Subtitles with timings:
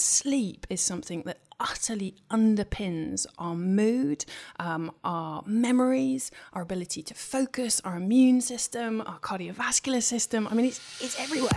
[0.00, 4.24] sleep is something that utterly underpins our mood,
[4.58, 10.48] um, our memories, our ability to focus, our immune system, our cardiovascular system.
[10.48, 11.50] I mean, it's, it's everywhere.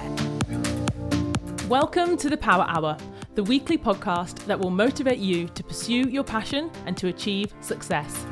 [1.69, 2.97] Welcome to the Power Hour,
[3.35, 8.25] the weekly podcast that will motivate you to pursue your passion and to achieve success.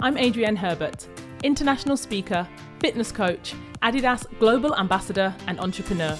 [0.00, 1.08] I'm Adrienne Herbert,
[1.42, 2.46] international speaker,
[2.78, 6.16] fitness coach, Adidas global ambassador, and entrepreneur.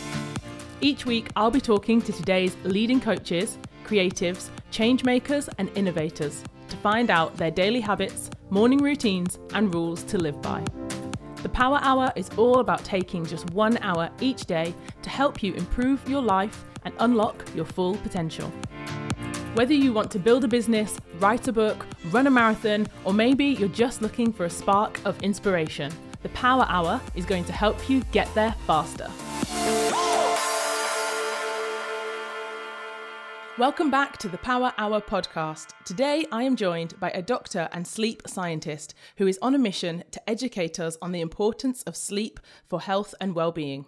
[0.81, 6.77] Each week, I'll be talking to today's leading coaches, creatives, change makers, and innovators to
[6.77, 10.63] find out their daily habits, morning routines, and rules to live by.
[11.43, 15.53] The Power Hour is all about taking just one hour each day to help you
[15.55, 18.49] improve your life and unlock your full potential.
[19.55, 23.47] Whether you want to build a business, write a book, run a marathon, or maybe
[23.47, 25.93] you're just looking for a spark of inspiration,
[26.23, 29.11] the Power Hour is going to help you get there faster.
[33.59, 35.71] Welcome back to the Power Hour podcast.
[35.85, 40.05] Today I am joined by a doctor and sleep scientist who is on a mission
[40.13, 43.87] to educate us on the importance of sleep for health and well-being.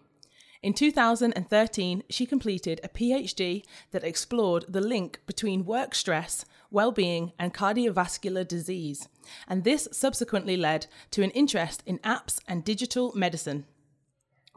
[0.60, 3.62] In 2013, she completed a PhD
[3.92, 9.08] that explored the link between work stress, well-being, and cardiovascular disease,
[9.46, 13.66] and this subsequently led to an interest in apps and digital medicine.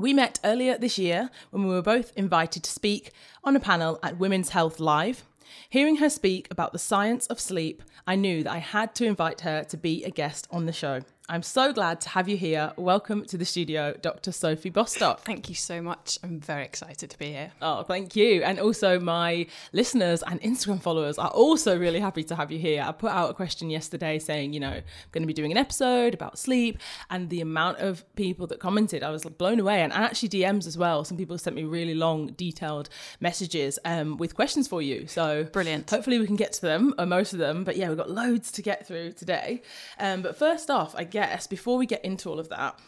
[0.04, 4.00] We met earlier this year when we were both invited to speak on a panel
[4.04, 5.24] at Women's Health Live.
[5.70, 9.40] Hearing her speak about the science of sleep, I knew that I had to invite
[9.48, 11.04] her to be a guest on the show.
[11.34, 12.74] I'm so glad to have you here.
[12.78, 14.32] Welcome to the studio, Dr.
[14.32, 15.22] Sophie Bostock.
[15.22, 16.20] Thank you so much.
[16.24, 17.52] I'm very excited to be here.
[17.60, 18.44] Oh, thank you.
[18.44, 22.84] And also, my listeners and Instagram followers are also really happy to have you here.
[22.88, 25.58] I put out a question yesterday saying, you know, I'm going to be doing an
[25.58, 26.78] episode about sleep,
[27.10, 29.82] and the amount of people that commented, I was blown away.
[29.82, 31.04] And actually, DMs as well.
[31.04, 32.90] Some people sent me really long, detailed
[33.20, 35.08] messages um, with questions for you.
[35.08, 35.90] So, brilliant.
[35.90, 37.64] Hopefully, we can get to them, or most of them.
[37.64, 39.64] But yeah, we've got loads to get through today.
[39.98, 42.80] Um, but first off, I guess before we get into all of that,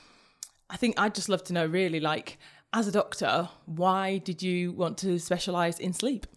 [0.70, 2.38] I think I'd just love to know really like
[2.76, 6.28] as a doctor, why did you want to specialize in sleep?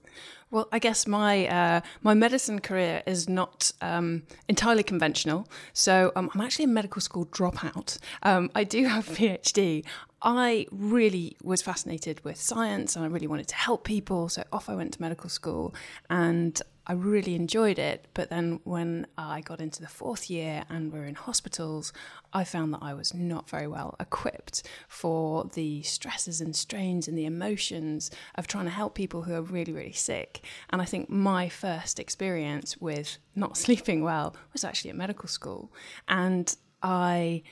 [0.50, 5.46] Well, I guess my uh, my medicine career is not um, entirely conventional.
[5.74, 7.98] So um, I'm actually a medical school dropout.
[8.22, 9.84] Um, I do have a PhD.
[10.22, 14.28] I really was fascinated with science and I really wanted to help people.
[14.28, 15.74] So off I went to medical school
[16.08, 18.06] and I really enjoyed it.
[18.14, 21.92] But then when I got into the fourth year and we're in hospitals,
[22.32, 27.16] I found that I was not very well equipped for the stresses and strains and
[27.16, 30.42] the emotions of trying to help people who are really, really sick.
[30.70, 35.70] And I think my first experience with not sleeping well was actually at medical school.
[36.08, 37.42] And I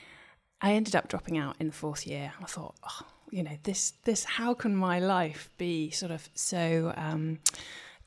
[0.59, 2.33] I ended up dropping out in the fourth year.
[2.41, 6.93] I thought, oh, you know, this this how can my life be sort of so
[6.97, 7.39] um,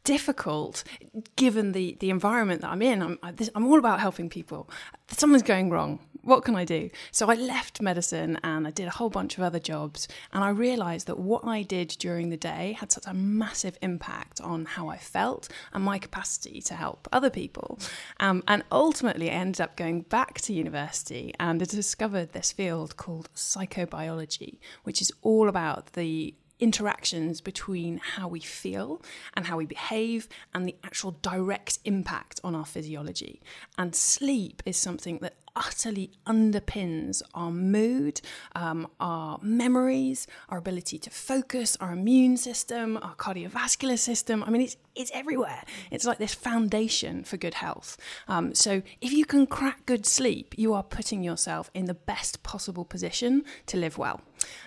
[0.04, 0.84] difficult
[1.36, 3.02] given the the environment that I'm in.
[3.02, 3.18] I'm
[3.54, 4.68] I'm all about helping people.
[5.08, 6.90] Something's going wrong what can I do?
[7.10, 10.08] So I left medicine and I did a whole bunch of other jobs.
[10.32, 14.40] And I realized that what I did during the day had such a massive impact
[14.40, 17.78] on how I felt and my capacity to help other people.
[18.18, 22.96] Um, and ultimately, I ended up going back to university and I discovered this field
[22.96, 29.02] called psychobiology, which is all about the interactions between how we feel
[29.34, 33.40] and how we behave and the actual direct impact on our physiology.
[33.78, 38.20] And sleep is something that utterly underpins our mood,
[38.56, 44.42] um, our memories, our ability to focus, our immune system, our cardiovascular system.
[44.42, 45.62] I mean, it's it's everywhere.
[45.90, 47.96] It's like this foundation for good health.
[48.26, 52.42] Um, so if you can crack good sleep, you are putting yourself in the best
[52.42, 54.20] possible position to live well.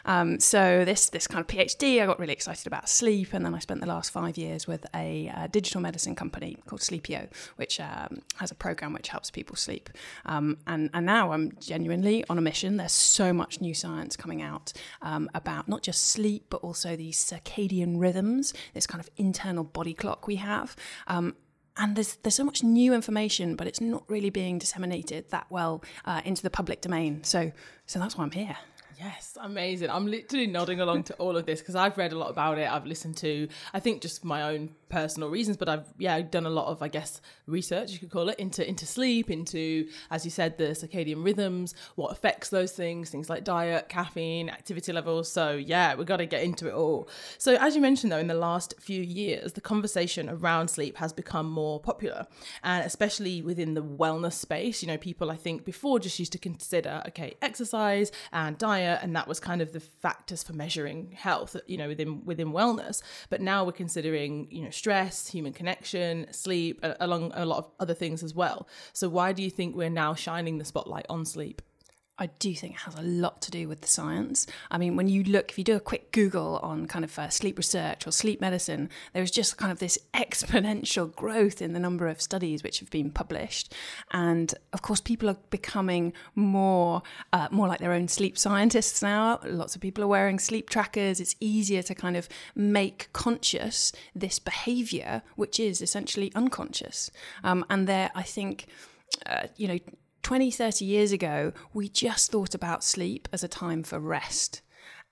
[0.05, 3.53] Um, so this this kind of PhD, I got really excited about sleep, and then
[3.53, 7.27] I spent the last five years with a, a digital medicine company called Sleepio,
[7.57, 9.89] which um, has a program which helps people sleep.
[10.25, 12.77] Um, and and now I'm genuinely on a mission.
[12.77, 17.17] There's so much new science coming out um, about not just sleep, but also these
[17.17, 20.75] circadian rhythms, this kind of internal body clock we have.
[21.07, 21.35] Um,
[21.77, 25.83] and there's there's so much new information, but it's not really being disseminated that well
[26.05, 27.23] uh, into the public domain.
[27.23, 27.51] So
[27.85, 28.57] so that's why I'm here.
[28.99, 29.89] Yes, amazing.
[29.89, 32.71] I'm literally nodding along to all of this because I've read a lot about it.
[32.71, 36.51] I've listened to, I think, just my own personal reasons, but I've yeah done a
[36.51, 40.31] lot of I guess research you could call it into into sleep, into as you
[40.31, 45.31] said the circadian rhythms, what affects those things, things like diet, caffeine, activity levels.
[45.31, 47.09] So yeah, we've got to get into it all.
[47.39, 51.11] So as you mentioned though, in the last few years, the conversation around sleep has
[51.11, 52.27] become more popular,
[52.63, 54.83] and especially within the wellness space.
[54.83, 59.15] You know, people I think before just used to consider okay exercise and diet, and
[59.15, 61.57] that was kind of the factors for measuring health.
[61.65, 63.01] You know, within within wellness,
[63.31, 67.93] but now we're considering you know stress, human connection, sleep, along a lot of other
[67.93, 68.67] things as well.
[68.91, 71.61] So, why do you think we're now shining the spotlight on sleep?
[72.23, 74.47] I do think it has a lot to do with the science.
[74.71, 77.27] I mean, when you look, if you do a quick Google on kind of uh,
[77.27, 82.07] sleep research or sleep medicine, there's just kind of this exponential growth in the number
[82.07, 83.73] of studies which have been published.
[84.11, 87.03] And of course, people are becoming more,
[87.33, 89.41] uh, more like their own sleep scientists now.
[89.43, 91.19] Lots of people are wearing sleep trackers.
[91.19, 97.11] It's easier to kind of make conscious this behavior, which is essentially unconscious.
[97.43, 98.67] Um, and there, I think,
[99.25, 99.79] uh, you know,
[100.23, 104.61] 20, 30 years ago, we just thought about sleep as a time for rest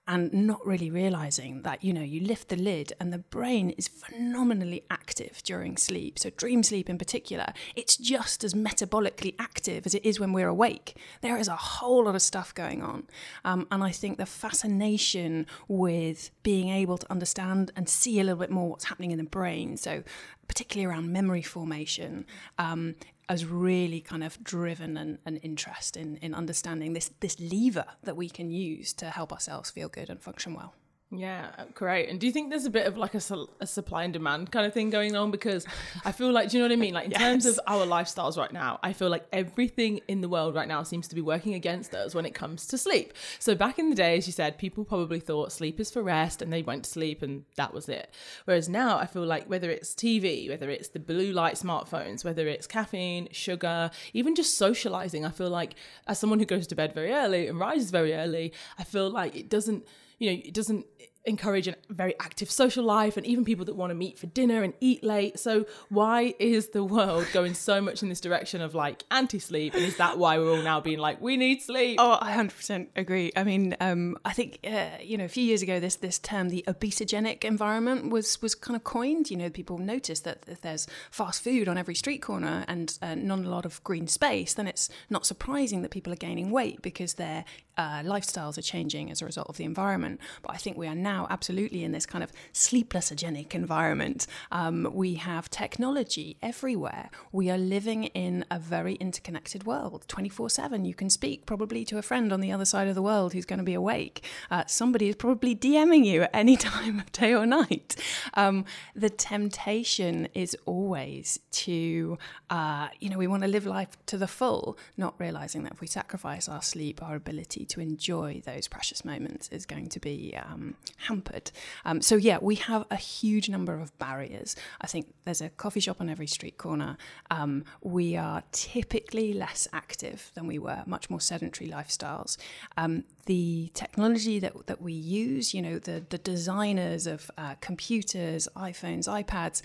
[0.08, 3.88] and not really realizing that, you know, you lift the lid and the brain is
[3.88, 6.18] phenomenally active during sleep.
[6.18, 10.48] So, dream sleep in particular, it's just as metabolically active as it is when we're
[10.48, 10.98] awake.
[11.22, 13.04] There is a whole lot of stuff going on.
[13.46, 18.40] Um, and I think the fascination with being able to understand and see a little
[18.40, 20.04] bit more what's happening in the brain, so
[20.48, 22.26] particularly around memory formation,
[22.58, 22.96] um,
[23.32, 28.30] has really kind of driven an, interest in, in understanding this, this lever that we
[28.30, 30.74] can use to help ourselves feel good and function well.
[31.14, 32.08] Yeah, uh, great.
[32.08, 33.22] And do you think there's a bit of like a,
[33.60, 35.30] a, supply and demand kind of thing going on?
[35.30, 35.66] Because
[36.06, 36.94] I feel like, do you know what I mean?
[36.94, 37.20] Like in yes.
[37.20, 40.84] terms of our lifestyles right now, I feel like everything in the world right now
[40.84, 43.14] seems to be working against us when it comes to sleep.
[43.40, 46.42] So back in the day, as you said, people probably thought sleep is for rest
[46.42, 48.14] and they went to sleep and that was it.
[48.46, 52.48] Whereas now I feel like whether it's TV, whether it's the blue light smartphones, whether
[52.48, 55.76] it's caffeine, sugar, even just socializing, I feel like
[56.08, 59.36] as someone who goes to bed very early and rises very early, I feel like
[59.36, 59.86] it doesn't
[60.22, 60.86] you know, it doesn't
[61.26, 64.64] encourage a very active social life and even people that want to meet for dinner
[64.64, 65.40] and eat late.
[65.40, 69.74] So why is the world going so much in this direction of like anti-sleep?
[69.74, 71.98] And is that why we're all now being like, we need sleep?
[72.00, 73.32] Oh, I 100% agree.
[73.36, 76.50] I mean, um, I think, uh, you know, a few years ago, this, this term,
[76.50, 79.30] the obesogenic environment was, was kind of coined.
[79.30, 83.16] You know, people noticed that if there's fast food on every street corner and uh,
[83.16, 86.82] not a lot of green space, then it's not surprising that people are gaining weight
[86.82, 87.46] because their
[87.82, 90.20] uh, lifestyles are changing as a result of the environment.
[90.44, 94.28] But I think we are now absolutely in this kind of sleeplessogenic environment.
[94.52, 97.10] Um, we have technology everywhere.
[97.32, 100.06] We are living in a very interconnected world.
[100.08, 103.02] 24 7, you can speak probably to a friend on the other side of the
[103.02, 104.24] world who's going to be awake.
[104.52, 107.96] Uh, somebody is probably DMing you at any time of day or night.
[108.36, 112.20] Um, the temptation is always to,
[112.52, 115.82] uh, you know, we want to live life to the full, not realizing that if
[115.82, 120.36] we sacrifice our sleep, our ability to enjoy those precious moments is going to be
[120.38, 120.76] um,
[121.08, 121.52] hampered.
[121.86, 124.56] Um, so, yeah, we have a huge number of barriers.
[124.80, 126.98] I think there's a coffee shop on every street corner.
[127.30, 132.38] Um, we are typically less active than we were, much more sedentary lifestyles.
[132.78, 138.48] Um, the technology that, that we use, you know, the, the designers of uh, computers,
[138.56, 139.62] iPhones, iPads,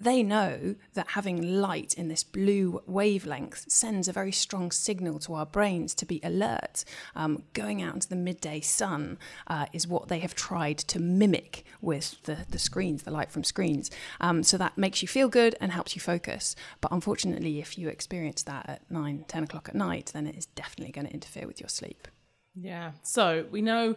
[0.00, 5.34] they know that having light in this blue wavelength sends a very strong signal to
[5.34, 6.84] our brains to be alert.
[7.16, 9.18] Um, going out into the midday sun
[9.48, 13.42] uh, is what they have tried to mimic with the, the screens, the light from
[13.42, 13.90] screens.
[14.20, 16.54] Um, so that makes you feel good and helps you focus.
[16.80, 20.46] But unfortunately, if you experience that at 9, 10 o'clock at night, then it is
[20.46, 22.06] definitely going to interfere with your sleep.
[22.54, 22.92] Yeah.
[23.02, 23.96] So we know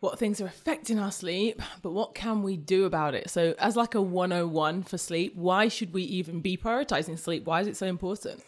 [0.00, 3.30] what things are affecting our sleep, but what can we do about it?
[3.30, 7.44] So, as like a 101 for sleep, why should we even be prioritizing sleep?
[7.44, 8.42] Why is it so important?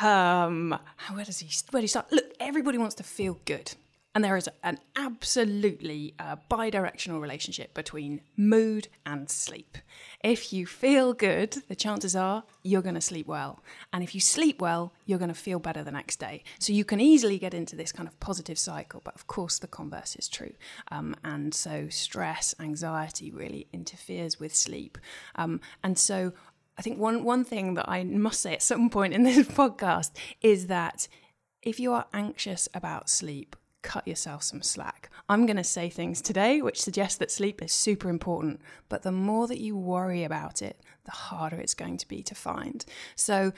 [0.00, 0.78] um,
[1.12, 2.10] where does he where do you start?
[2.12, 3.74] Look, everybody wants to feel good.
[4.14, 9.76] And there is an absolutely uh, bi directional relationship between mood and sleep.
[10.22, 13.60] If you feel good, the chances are you're going to sleep well.
[13.92, 16.44] And if you sleep well, you're going to feel better the next day.
[16.60, 19.02] So you can easily get into this kind of positive cycle.
[19.04, 20.52] But of course, the converse is true.
[20.92, 24.96] Um, and so stress, anxiety really interferes with sleep.
[25.34, 26.32] Um, and so
[26.78, 30.12] I think one, one thing that I must say at some point in this podcast
[30.40, 31.08] is that
[31.62, 35.10] if you are anxious about sleep, cut yourself some slack.
[35.28, 39.12] I'm going to say things today which suggest that sleep is super important, but the
[39.12, 42.84] more that you worry about it, the harder it's going to be to find.
[43.14, 43.52] So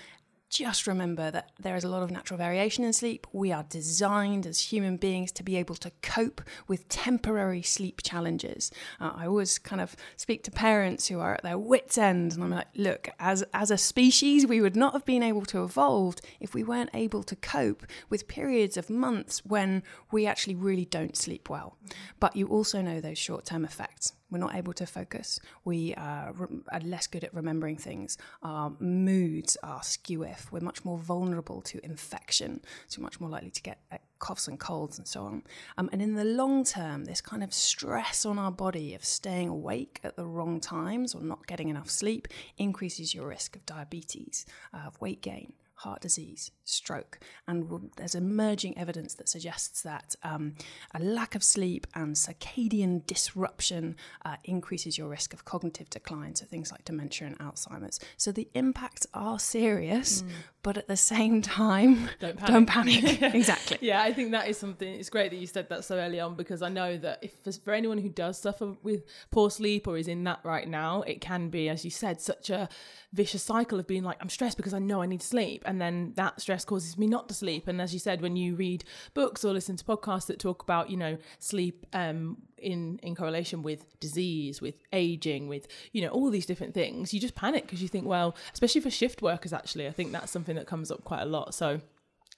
[0.59, 3.27] just remember that there is a lot of natural variation in sleep.
[3.31, 8.71] We are designed as human beings to be able to cope with temporary sleep challenges.
[8.99, 12.43] Uh, I always kind of speak to parents who are at their wits' end, and
[12.43, 16.17] I'm like, look, as, as a species, we would not have been able to evolve
[16.41, 21.17] if we weren't able to cope with periods of months when we actually really don't
[21.19, 21.77] sleep well.
[22.19, 24.15] But you also know those short term effects.
[24.31, 25.39] We're not able to focus.
[25.65, 28.19] We uh, re- are less good at remembering things.
[28.43, 30.51] Our moods are skew if.
[30.51, 33.79] We're much more vulnerable to infection, so much more likely to get
[34.19, 35.43] coughs and colds and so on.
[35.79, 39.49] Um, and in the long term, this kind of stress on our body of staying
[39.49, 42.29] awake at the wrong times or not getting enough sleep
[42.59, 47.19] increases your risk of diabetes, uh, of weight gain, heart disease, stroke.
[47.47, 50.55] And there's emerging evidence that suggests that um,
[50.95, 56.47] a lack of sleep and circadian disruption uh, increases your risk of cognitive decline, so
[56.47, 58.01] things like dementia and Alzheimer's.
[58.17, 60.29] So the impacts are serious, mm.
[60.63, 62.53] but at the same time, don't panic.
[62.53, 63.23] Don't panic.
[63.35, 63.79] exactly.
[63.83, 64.95] Yeah, I think that is something.
[64.95, 67.75] It's great that you said that so early on because I know that if for
[67.75, 71.51] anyone who does suffer with poor sleep or is in that right now, it can
[71.51, 72.69] be, as you said, such a
[73.17, 75.63] vicious cycle of being like, I'm stressed because I know I need sleep.
[75.67, 77.67] And then that stress causes me not to sleep.
[77.67, 80.91] And as you said, when you read books or listen to podcasts that talk about,
[80.91, 86.31] you know, sleep um, in, in correlation with disease, with aging, with, you know, all
[86.31, 89.89] these different things, you just panic because you think, well, especially for shift workers, actually,
[89.89, 91.55] I think that's something that comes up quite a lot.
[91.55, 91.81] So,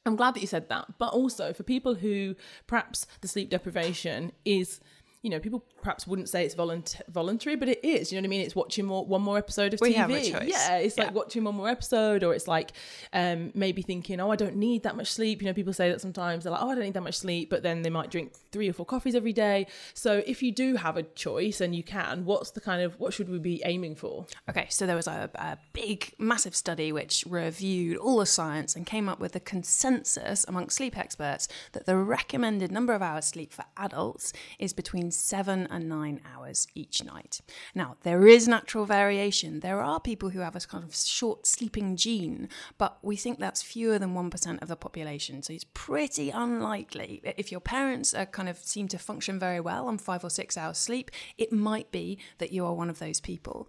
[0.06, 0.98] I'm glad that you said that.
[0.98, 2.34] But also for people who
[2.66, 4.80] perhaps the sleep deprivation is
[5.22, 8.12] you know, people perhaps wouldn't say it's volunt- voluntary, but it is.
[8.12, 8.40] You know what I mean?
[8.42, 9.96] It's watching more one more episode of we TV.
[9.96, 10.48] Have a choice.
[10.48, 11.04] Yeah, it's yeah.
[11.04, 12.72] like watching one more episode, or it's like
[13.12, 15.42] um, maybe thinking, oh, I don't need that much sleep.
[15.42, 17.50] You know, people say that sometimes they're like, oh, I don't need that much sleep,
[17.50, 19.66] but then they might drink three or four coffees every day.
[19.92, 23.12] So if you do have a choice and you can, what's the kind of what
[23.12, 24.26] should we be aiming for?
[24.48, 28.86] Okay, so there was a, a big, massive study which reviewed all the science and
[28.86, 33.52] came up with a consensus amongst sleep experts that the recommended number of hours sleep
[33.52, 37.40] for adults is between seven and nine hours each night.
[37.74, 39.60] Now, there is natural variation.
[39.60, 42.48] There are people who have a kind of short sleeping gene,
[42.78, 45.42] but we think that's fewer than 1% of the population.
[45.42, 47.20] So it's pretty unlikely.
[47.36, 50.56] If your parents are kind of seem to function very well on five or six
[50.56, 53.68] hours sleep, it might be that you are one of those people.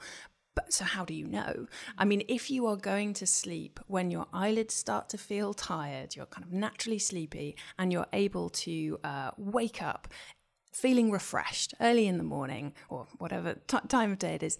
[0.55, 1.67] But so how do you know?
[1.97, 6.15] I mean, if you are going to sleep when your eyelids start to feel tired,
[6.15, 10.09] you're kind of naturally sleepy, and you're able to uh, wake up
[10.71, 14.57] feeling refreshed early in the morning or whatever t- time of day it is,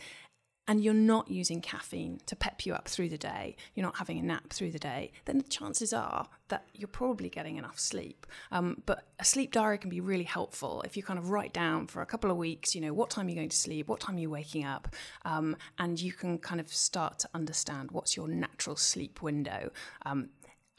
[0.70, 4.20] and you're not using caffeine to pep you up through the day, you're not having
[4.20, 8.28] a nap through the day, then the chances are that you're probably getting enough sleep.
[8.51, 11.88] Um, but a sleep diary can be really helpful if you kind of write down
[11.88, 14.20] for a couple of weeks, you know, what time you're going to sleep, what time
[14.20, 18.75] you're waking up, um, and you can kind of start to understand what's your natural
[18.75, 19.72] sleep window.
[20.06, 20.30] Um,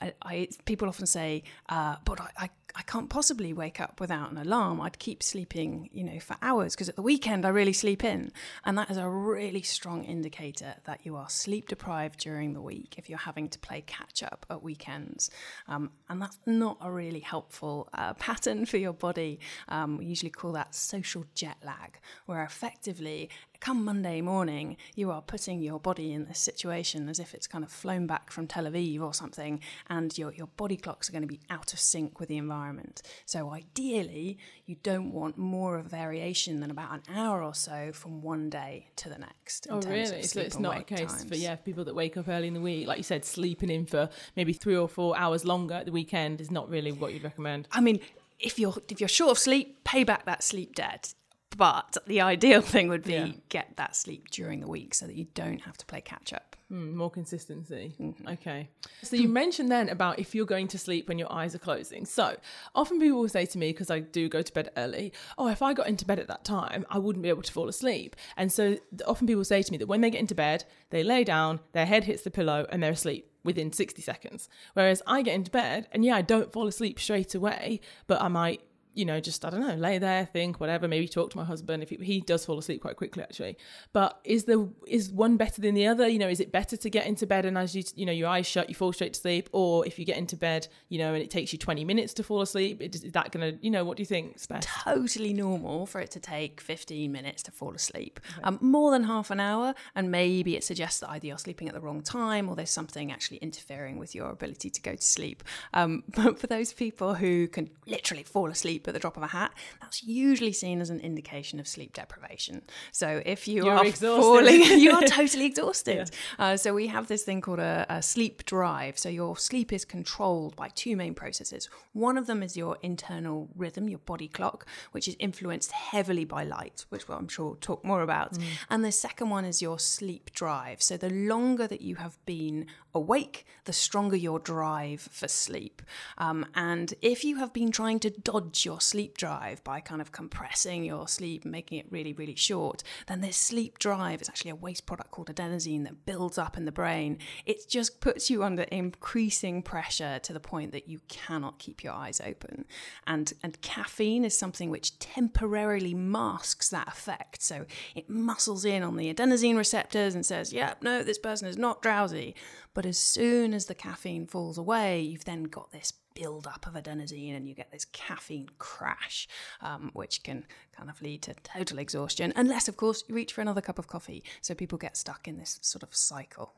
[0.00, 4.30] I, I, people often say, uh, but I, I, I, can't possibly wake up without
[4.30, 4.80] an alarm.
[4.80, 8.32] I'd keep sleeping, you know, for hours because at the weekend I really sleep in.
[8.64, 12.94] And that is a really strong indicator that you are sleep deprived during the week
[12.96, 15.30] if you're having to play catch up at weekends.
[15.68, 19.40] Um, and that's not a really helpful uh, pattern for your body.
[19.68, 25.22] Um, we usually call that social jet lag, where effectively come Monday morning, you are
[25.22, 28.64] putting your body in this situation as if it's kind of flown back from Tel
[28.64, 32.18] Aviv or something, and your, your body clocks are going to be out of sync
[32.18, 33.02] with the environment.
[33.26, 38.22] So, ideally, you don't want more of variation than about an hour or so from
[38.22, 39.66] one day to the next.
[39.70, 40.22] Oh, really?
[40.22, 41.24] So, it's not a case times.
[41.24, 43.86] for, yeah, people that wake up early in the week, like you said, sleeping in
[43.86, 47.24] for maybe three or four hours longer at the weekend is not really what you'd
[47.24, 47.68] recommend.
[47.72, 48.00] I mean,
[48.38, 51.14] if you're if you're short of sleep, pay back that sleep debt.
[51.56, 53.28] But the ideal thing would be yeah.
[53.48, 56.56] get that sleep during the week so that you don't have to play catch up.
[56.72, 57.94] Mm, more consistency.
[57.98, 58.28] Mm-hmm.
[58.28, 58.68] Okay.
[59.02, 62.06] So you mentioned then about if you're going to sleep when your eyes are closing.
[62.06, 62.36] So
[62.76, 65.62] often people will say to me, because I do go to bed early, oh, if
[65.62, 68.14] I got into bed at that time, I wouldn't be able to fall asleep.
[68.36, 71.24] And so often people say to me that when they get into bed, they lay
[71.24, 74.48] down, their head hits the pillow, and they're asleep within 60 seconds.
[74.74, 78.28] Whereas I get into bed, and yeah, I don't fall asleep straight away, but I
[78.28, 78.62] might
[78.94, 80.88] you know, just I don't know, lay there, think, whatever.
[80.88, 83.56] Maybe talk to my husband if he, he, does fall asleep quite quickly, actually.
[83.92, 86.08] But is the is one better than the other?
[86.08, 88.28] You know, is it better to get into bed and as you you know your
[88.28, 91.14] eyes shut, you fall straight to sleep, or if you get into bed, you know,
[91.14, 93.96] and it takes you twenty minutes to fall asleep, is that gonna, you know, what
[93.96, 94.68] do you think is best?
[94.68, 98.20] Totally normal for it to take fifteen minutes to fall asleep.
[98.32, 98.42] Okay.
[98.42, 101.74] Um, more than half an hour, and maybe it suggests that either you're sleeping at
[101.74, 105.42] the wrong time or there's something actually interfering with your ability to go to sleep.
[105.74, 109.28] Um, but for those people who can literally fall asleep at the drop of a
[109.28, 112.62] hat, that's usually seen as an indication of sleep deprivation.
[112.92, 114.22] So if you You're are exhausted.
[114.22, 116.10] falling, you are totally exhausted.
[116.38, 116.44] Yeah.
[116.52, 118.98] Uh, so we have this thing called a, a sleep drive.
[118.98, 121.68] So your sleep is controlled by two main processes.
[121.92, 126.44] One of them is your internal rhythm, your body clock, which is influenced heavily by
[126.44, 128.34] light, which I'm sure we'll talk more about.
[128.34, 128.42] Mm.
[128.70, 130.82] And the second one is your sleep drive.
[130.82, 135.82] So the longer that you have been awake, the stronger your drive for sleep.
[136.18, 140.12] Um, and if you have been trying to dodge your sleep drive by kind of
[140.12, 144.50] compressing your sleep and making it really, really short, then this sleep drive is actually
[144.50, 147.18] a waste product called adenosine that builds up in the brain.
[147.46, 151.94] It just puts you under increasing pressure to the point that you cannot keep your
[151.94, 152.66] eyes open.
[153.06, 157.42] And, and caffeine is something which temporarily masks that effect.
[157.42, 161.56] So it muscles in on the adenosine receptors and says, yeah, no, this person is
[161.56, 162.34] not drowsy.
[162.74, 166.74] But as soon as the caffeine falls away, you've then got this build up of
[166.74, 169.26] adenosine and you get this caffeine crash,
[169.62, 170.44] um, which can
[170.76, 173.86] kind of lead to total exhaustion, unless, of course, you reach for another cup of
[173.86, 174.22] coffee.
[174.42, 176.52] So people get stuck in this sort of cycle.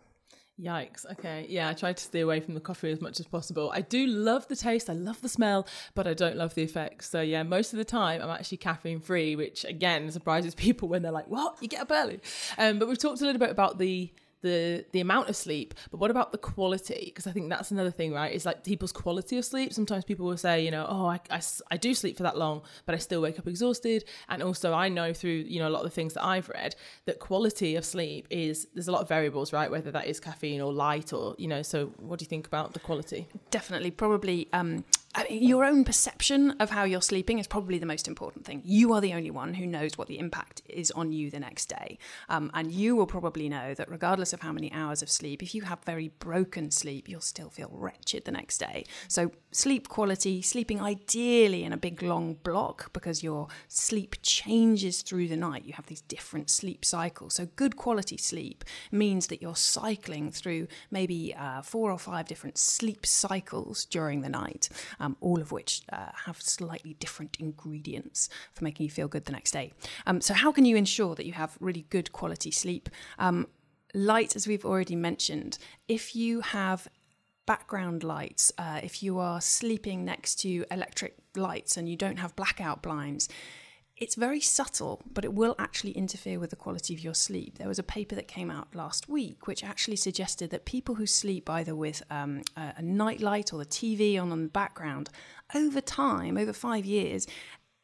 [0.61, 1.11] Yikes.
[1.13, 1.47] Okay.
[1.49, 3.71] Yeah, I try to stay away from the coffee as much as possible.
[3.73, 7.09] I do love the taste, I love the smell, but I don't love the effects.
[7.09, 11.03] So, yeah, most of the time I'm actually caffeine free, which again surprises people when
[11.03, 11.57] they're like, what?
[11.61, 12.21] You get up early.
[12.59, 14.13] Um, but we've talked a little bit about the
[14.43, 17.05] the the amount of sleep but what about the quality?
[17.07, 18.33] Because i think that's another thing right?
[18.33, 19.73] Is like people's quality of sleep.
[19.73, 22.63] Sometimes people will say you know oh I, I, I do sleep for that long
[22.87, 24.05] but i still wake up exhausted.
[24.29, 26.75] And also i know through you know a lot of the things that i've read
[27.07, 29.71] that quality of sleep is there's a lot of variables right?
[29.71, 32.75] Whether that is caffeine or light or you know so what do you think about
[32.75, 33.29] the quality?
[33.51, 37.85] Definitely probably um I mean, your own perception of how you're sleeping is probably the
[37.85, 38.63] most important thing.
[38.65, 41.67] You are the only one who knows what the impact is on you the next
[41.67, 41.99] day.
[42.31, 45.55] Um, and you will probably know that regardless of how many hours of sleep, if
[45.55, 48.87] you have very broken sleep, you'll still feel wretched the next day.
[49.09, 55.29] So, sleep quality, sleeping ideally in a big long block because your sleep changes through
[55.29, 55.67] the night.
[55.67, 57.35] You have these different sleep cycles.
[57.35, 62.57] So, good quality sleep means that you're cycling through maybe uh, four or five different
[62.57, 64.71] sleep cycles during the night
[65.03, 69.33] um, all of which uh, have slightly different ingredients for making you feel good the
[69.33, 69.73] next day.
[70.07, 72.89] Um, so, how can you ensure that you have really good quality sleep?
[73.19, 73.49] Um,
[73.93, 76.89] light, as we've already mentioned, if you have
[77.47, 82.37] background lights, uh, if you are sleeping next to electric lights and you don't have
[82.37, 83.29] blackout blinds,
[84.03, 87.59] it's very subtle, but it will actually interfere with the quality of your sleep.
[87.59, 91.07] There was a paper that came out last week which actually suggested that people who
[91.07, 95.09] sleep either with um, a, a nightlight or the TV on in the background,
[95.55, 97.29] over time, over five years,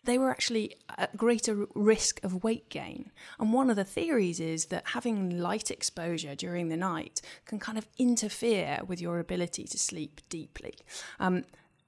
[0.06, 3.12] they were actually at greater risk of weight gain.
[3.38, 7.78] And one of the theories is that having light exposure during the night can kind
[7.78, 10.74] of interfere with your ability to sleep deeply.
[11.20, 11.44] Um,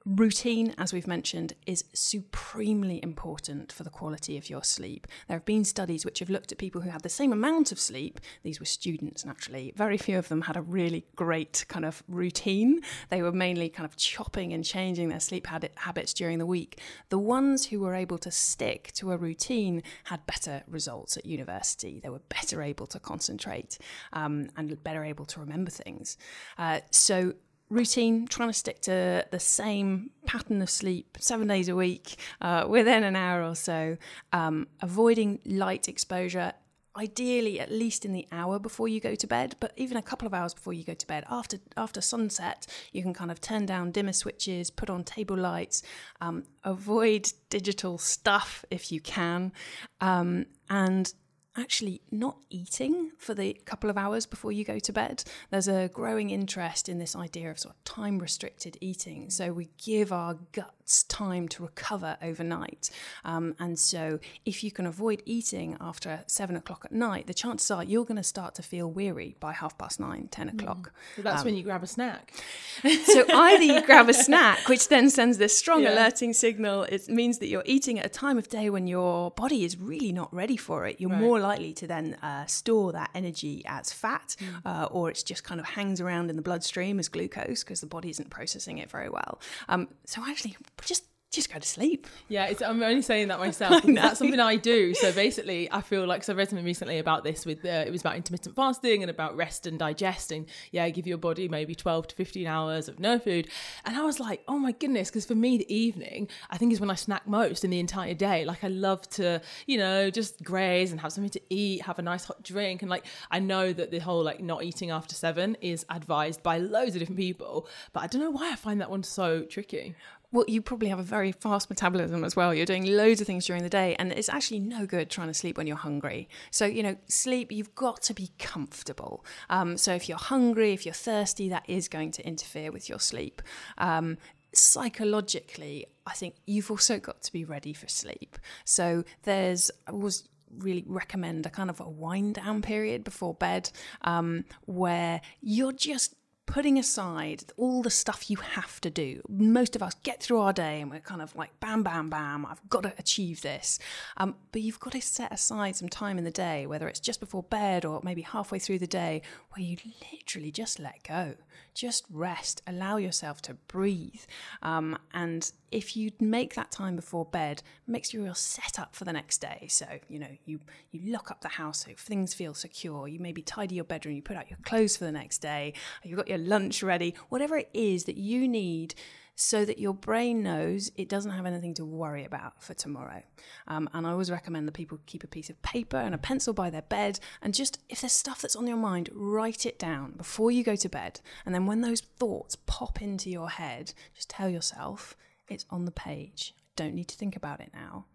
[0.07, 5.07] Routine, as we've mentioned, is supremely important for the quality of your sleep.
[5.29, 7.79] There have been studies which have looked at people who had the same amount of
[7.79, 8.19] sleep.
[8.43, 9.75] These were students, naturally.
[9.77, 12.81] Very few of them had a really great kind of routine.
[13.11, 16.81] They were mainly kind of chopping and changing their sleep habits during the week.
[17.11, 22.01] The ones who were able to stick to a routine had better results at university.
[22.03, 23.77] They were better able to concentrate
[24.15, 26.17] um, and better able to remember things.
[26.57, 27.35] Uh, so,
[27.71, 32.67] routine, trying to stick to the same pattern of sleep seven days a week uh,
[32.69, 33.97] within an hour or so,
[34.33, 36.53] um, avoiding light exposure.
[36.97, 40.27] Ideally, at least in the hour before you go to bed, but even a couple
[40.27, 41.25] of hours before you go to bed.
[41.31, 45.85] After after sunset, you can kind of turn down dimmer switches, put on table lights,
[46.21, 49.53] um, avoid digital stuff if you can,
[50.01, 51.15] um, and
[51.57, 55.25] actually not eating for the couple of hours before you go to bed.
[55.51, 59.31] There's a growing interest in this idea of sort of time restricted eating.
[59.31, 62.91] So we give our guts time to recover overnight.
[63.25, 67.71] Um, and so if you can avoid eating after seven o'clock at night, the chances
[67.71, 70.55] are you're going to start to feel weary by half past nine, 10 mm.
[70.55, 70.91] o'clock.
[70.91, 71.17] Mm.
[71.17, 72.33] So that's um, when you grab a snack.
[73.05, 75.95] so either you grab a snack, which then sends this strong yeah.
[75.95, 76.85] alerting signal.
[76.85, 80.13] It means that you're eating at a time of day when your body is really
[80.13, 81.01] not ready for it.
[81.01, 81.21] You're right.
[81.21, 84.61] more likely to then uh, store that energy as fat, mm.
[84.65, 87.87] uh, or it's just kind of hangs around in the bloodstream as glucose because the
[87.87, 89.41] body isn't processing it very well.
[89.69, 92.09] Um, so actually, just just go to sleep.
[92.29, 93.85] Yeah, I'm only saying that myself.
[93.85, 94.95] that's something I do.
[94.95, 97.47] So basically, I feel like so I read something recently about this.
[97.47, 100.47] With uh, it was about intermittent fasting and about rest and digesting.
[100.73, 103.49] Yeah, give your body maybe 12 to 15 hours of no food,
[103.85, 106.81] and I was like, oh my goodness, because for me the evening I think is
[106.81, 108.45] when I snack most in the entire day.
[108.45, 112.03] Like I love to, you know, just graze and have something to eat, have a
[112.03, 115.57] nice hot drink, and like I know that the whole like not eating after seven
[115.61, 118.91] is advised by loads of different people, but I don't know why I find that
[118.91, 119.95] one so tricky
[120.33, 122.55] well, you probably have a very fast metabolism as well.
[122.55, 125.35] You're doing loads of things during the day, and it's actually no good trying to
[125.35, 126.29] sleep when you're hungry.
[126.51, 129.25] So, you know, sleep, you've got to be comfortable.
[129.49, 133.01] Um, so, if you're hungry, if you're thirsty, that is going to interfere with your
[133.01, 133.43] sleep.
[133.79, 134.19] Um,
[134.53, 138.39] psychologically, I think you've also got to be ready for sleep.
[138.65, 143.71] So, there's, I was really recommend a kind of a wind down period before bed
[144.03, 146.15] um, where you're just
[146.51, 149.23] putting aside all the stuff you have to do.
[149.29, 152.45] Most of us get through our day and we're kind of like, bam, bam, bam,
[152.45, 153.79] I've got to achieve this.
[154.17, 157.21] Um, but you've got to set aside some time in the day, whether it's just
[157.21, 159.77] before bed or maybe halfway through the day, where you
[160.13, 161.35] literally just let go,
[161.75, 164.23] just rest, allow yourself to breathe.
[164.63, 169.05] Um, and if you make that time before bed, makes you real set up for
[169.05, 169.67] the next day.
[169.69, 173.09] So, you know, you, you lock up the house so things feel secure.
[173.09, 176.19] You maybe tidy your bedroom, you put out your clothes for the next day, you've
[176.19, 178.95] got your lunch ready, whatever it is that you need
[179.35, 183.23] so that your brain knows it doesn't have anything to worry about for tomorrow.
[183.67, 186.53] Um, and I always recommend that people keep a piece of paper and a pencil
[186.53, 190.13] by their bed and just, if there's stuff that's on your mind, write it down
[190.13, 191.21] before you go to bed.
[191.47, 195.17] And then when those thoughts pop into your head, just tell yourself
[195.49, 196.55] it's on the page.
[196.77, 198.07] Don't need to think about it now.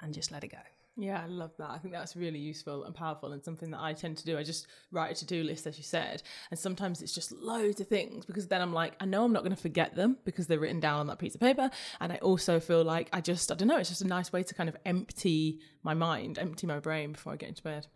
[0.00, 0.58] And just let it go.
[0.98, 1.68] Yeah, I love that.
[1.70, 4.38] I think that's really useful and powerful and something that I tend to do.
[4.38, 6.22] I just write a to do list, as you said.
[6.50, 9.42] And sometimes it's just loads of things because then I'm like, I know I'm not
[9.42, 11.70] going to forget them because they're written down on that piece of paper.
[12.00, 14.42] And I also feel like I just, I don't know, it's just a nice way
[14.42, 17.86] to kind of empty my mind, empty my brain before I get into bed.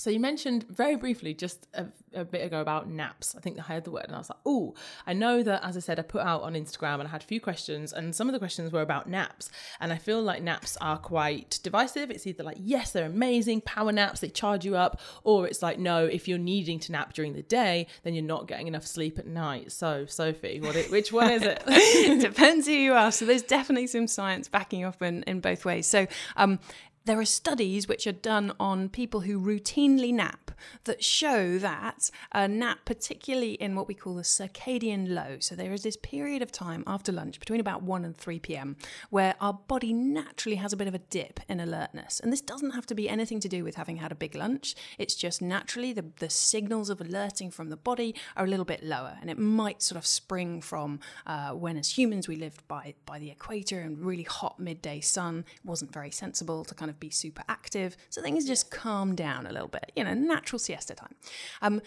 [0.00, 3.34] So you mentioned very briefly just a, a, bit ago about naps.
[3.34, 4.74] I think I heard the word and I was like, oh,
[5.08, 7.26] I know that as I said, I put out on Instagram and I had a
[7.26, 9.50] few questions and some of the questions were about naps.
[9.80, 12.12] And I feel like naps are quite divisive.
[12.12, 15.80] It's either like, yes, they're amazing, power naps, they charge you up, or it's like,
[15.80, 19.18] no, if you're needing to nap during the day, then you're not getting enough sleep
[19.18, 19.72] at night.
[19.72, 22.20] So, Sophie, what it, which one is it?
[22.20, 23.18] depends who you ask.
[23.18, 25.88] So there's definitely some science backing up in, in both ways.
[25.88, 26.06] So
[26.36, 26.60] um,
[27.08, 30.50] there are studies which are done on people who routinely nap
[30.84, 35.72] that show that a nap, particularly in what we call the circadian low, so there
[35.72, 38.76] is this period of time after lunch between about 1 and 3 pm
[39.08, 42.20] where our body naturally has a bit of a dip in alertness.
[42.20, 44.74] And this doesn't have to be anything to do with having had a big lunch,
[44.98, 48.82] it's just naturally the, the signals of alerting from the body are a little bit
[48.82, 49.16] lower.
[49.20, 53.18] And it might sort of spring from uh, when, as humans, we lived by, by
[53.18, 55.44] the equator and really hot midday sun.
[55.54, 57.96] It wasn't very sensible to kind of be super active.
[58.10, 61.14] So things just calm down a little bit, you know, natural siesta time.
[61.62, 61.80] Um,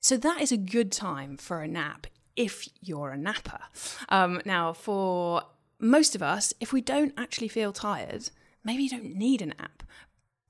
[0.00, 3.60] so that is a good time for a nap if you're a napper.
[4.08, 5.42] Um, now, for
[5.78, 8.30] most of us, if we don't actually feel tired,
[8.64, 9.82] maybe you don't need a nap.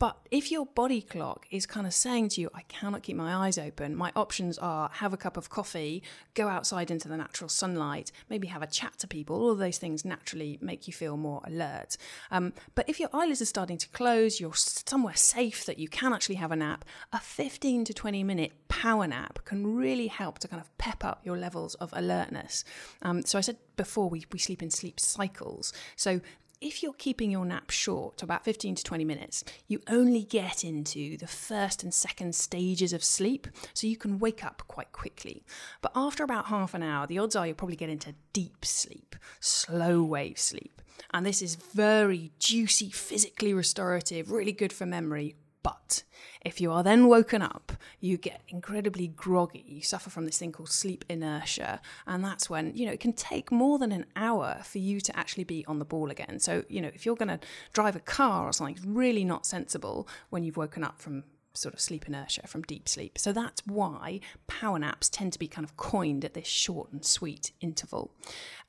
[0.03, 3.47] But if your body clock is kind of saying to you, I cannot keep my
[3.47, 6.03] eyes open, my options are have a cup of coffee,
[6.35, 9.37] go outside into the natural sunlight, maybe have a chat to people.
[9.37, 11.97] All of those things naturally make you feel more alert.
[12.33, 16.12] Um, but if your eyelids are starting to close, you're somewhere safe that you can
[16.12, 20.49] actually have a nap, a 15 to 20 minute power nap can really help to
[20.49, 22.65] kind of pep up your levels of alertness.
[23.03, 25.73] Um, so I said before, we, we sleep in sleep cycles.
[25.95, 26.21] So
[26.62, 31.16] if you're keeping your nap short about 15 to 20 minutes, you only get into
[31.18, 35.44] the first and second stages of sleep, so you can wake up quite quickly.
[35.81, 39.16] But after about half an hour, the odds are you'll probably get into deep sleep,
[39.40, 40.81] slow wave sleep.
[41.12, 46.03] And this is very juicy, physically restorative, really good for memory, but
[46.44, 49.64] if you are then woken up, you get incredibly groggy.
[49.66, 51.81] You suffer from this thing called sleep inertia.
[52.07, 55.16] And that's when, you know, it can take more than an hour for you to
[55.16, 56.40] actually be on the ball again.
[56.40, 57.40] So, you know, if you're going to
[57.72, 61.75] drive a car or something, it's really not sensible when you've woken up from sort
[61.75, 63.18] of sleep inertia from deep sleep.
[63.18, 67.05] So that's why power naps tend to be kind of coined at this short and
[67.05, 68.11] sweet interval.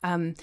[0.04, 0.36] Um,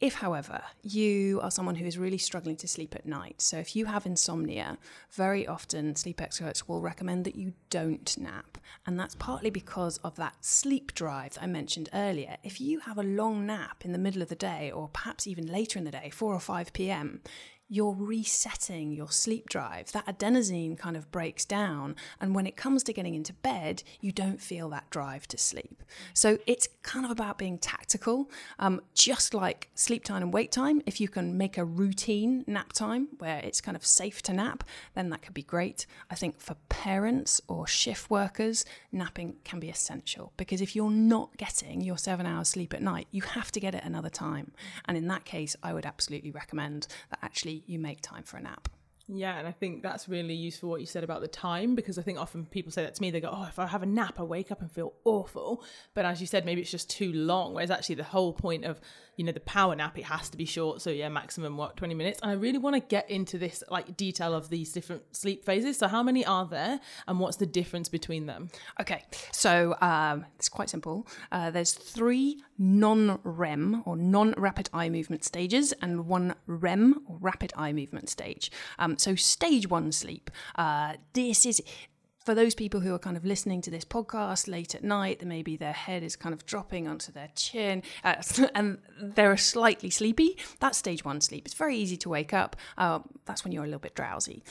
[0.00, 3.74] if, however, you are someone who is really struggling to sleep at night, so if
[3.74, 4.78] you have insomnia,
[5.10, 8.58] very often sleep experts will recommend that you don't nap.
[8.86, 12.36] And that's partly because of that sleep drive that I mentioned earlier.
[12.44, 15.46] If you have a long nap in the middle of the day, or perhaps even
[15.46, 17.20] later in the day, 4 or 5 pm,
[17.68, 19.92] you're resetting your sleep drive.
[19.92, 21.96] That adenosine kind of breaks down.
[22.20, 25.82] And when it comes to getting into bed, you don't feel that drive to sleep.
[26.14, 28.30] So it's kind of about being tactical.
[28.58, 32.72] Um, just like sleep time and wake time, if you can make a routine nap
[32.72, 35.84] time where it's kind of safe to nap, then that could be great.
[36.10, 41.36] I think for parents or shift workers, napping can be essential because if you're not
[41.36, 44.52] getting your seven hours sleep at night, you have to get it another time.
[44.86, 48.42] And in that case, I would absolutely recommend that actually you make time for a
[48.42, 48.68] nap.
[49.10, 52.02] Yeah, and I think that's really useful what you said about the time because I
[52.02, 53.10] think often people say that to me.
[53.10, 56.04] They go, "Oh, if I have a nap, I wake up and feel awful." But
[56.04, 57.54] as you said, maybe it's just too long.
[57.54, 58.80] Whereas actually, the whole point of
[59.18, 61.92] you know the power nap it has to be short so yeah maximum what 20
[61.92, 65.44] minutes and i really want to get into this like detail of these different sleep
[65.44, 68.48] phases so how many are there and what's the difference between them
[68.80, 75.72] okay so um, it's quite simple uh, there's three non-rem or non-rapid eye movement stages
[75.82, 81.46] and one rem or rapid eye movement stage um, so stage one sleep uh, this
[81.46, 81.62] is
[82.28, 85.56] for those people who are kind of listening to this podcast late at night, maybe
[85.56, 88.16] their head is kind of dropping onto their chin uh,
[88.54, 90.36] and they're slightly sleepy.
[90.60, 91.46] That's stage one sleep.
[91.46, 92.54] It's very easy to wake up.
[92.76, 94.44] Uh, that's when you're a little bit drowsy.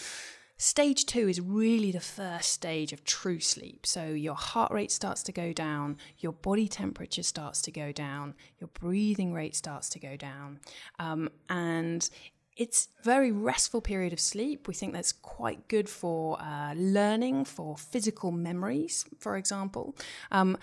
[0.57, 3.85] Stage two is really the first stage of true sleep.
[3.85, 8.33] So your heart rate starts to go down, your body temperature starts to go down,
[8.59, 10.61] your breathing rate starts to go down.
[10.97, 12.09] Um, and
[12.57, 14.67] it's very restful period of sleep.
[14.67, 19.95] We think that's quite good for uh, learning, for physical memories, for example.
[20.31, 20.57] Um,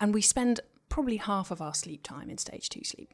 [0.00, 3.12] and we spend probably half of our sleep time in stage two sleep.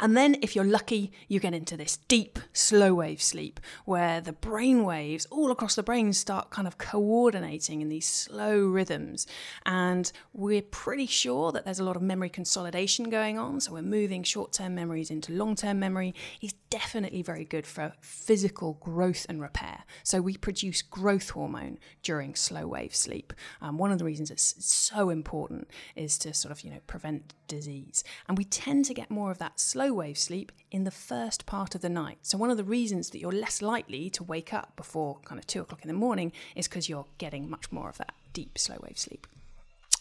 [0.00, 4.32] And then, if you're lucky, you get into this deep, slow wave sleep where the
[4.32, 9.26] brain waves all across the brain start kind of coordinating in these slow rhythms.
[9.66, 13.60] And we're pretty sure that there's a lot of memory consolidation going on.
[13.60, 16.14] So, we're moving short term memories into long term memory.
[16.40, 19.84] Is definitely very good for physical growth and repair.
[20.04, 23.32] So, we produce growth hormone during slow wave sleep.
[23.60, 27.34] Um, one of the reasons it's so important is to sort of, you know, prevent
[27.48, 28.04] disease.
[28.28, 31.74] And we tend to get more of that slow wave sleep in the first part
[31.74, 32.18] of the night.
[32.22, 35.46] So, one of the reasons that you're less likely to wake up before kind of
[35.46, 38.76] two o'clock in the morning is because you're getting much more of that deep slow
[38.82, 39.26] wave sleep.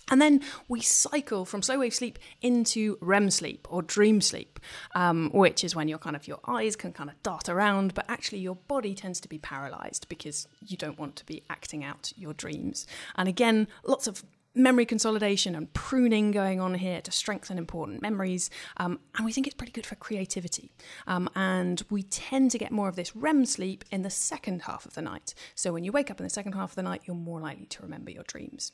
[0.10, 4.60] And then we cycle from slow wave sleep into REM sleep or dream sleep,
[4.96, 8.06] um, which is when your kind of your eyes can kind of dart around, but
[8.08, 12.14] actually your body tends to be paralyzed because you don't want to be acting out
[12.16, 12.88] your dreams.
[13.16, 14.24] And again, lots of
[14.58, 18.50] memory consolidation and pruning going on here to strengthen important memories.
[18.78, 20.72] Um, and we think it's pretty good for creativity.
[21.06, 24.86] Um, and we tend to get more of this REM sleep in the second half
[24.86, 25.34] of the night.
[25.56, 27.66] So when you wake up in the second half of the night, you're more likely
[27.68, 28.72] to remember your dreams.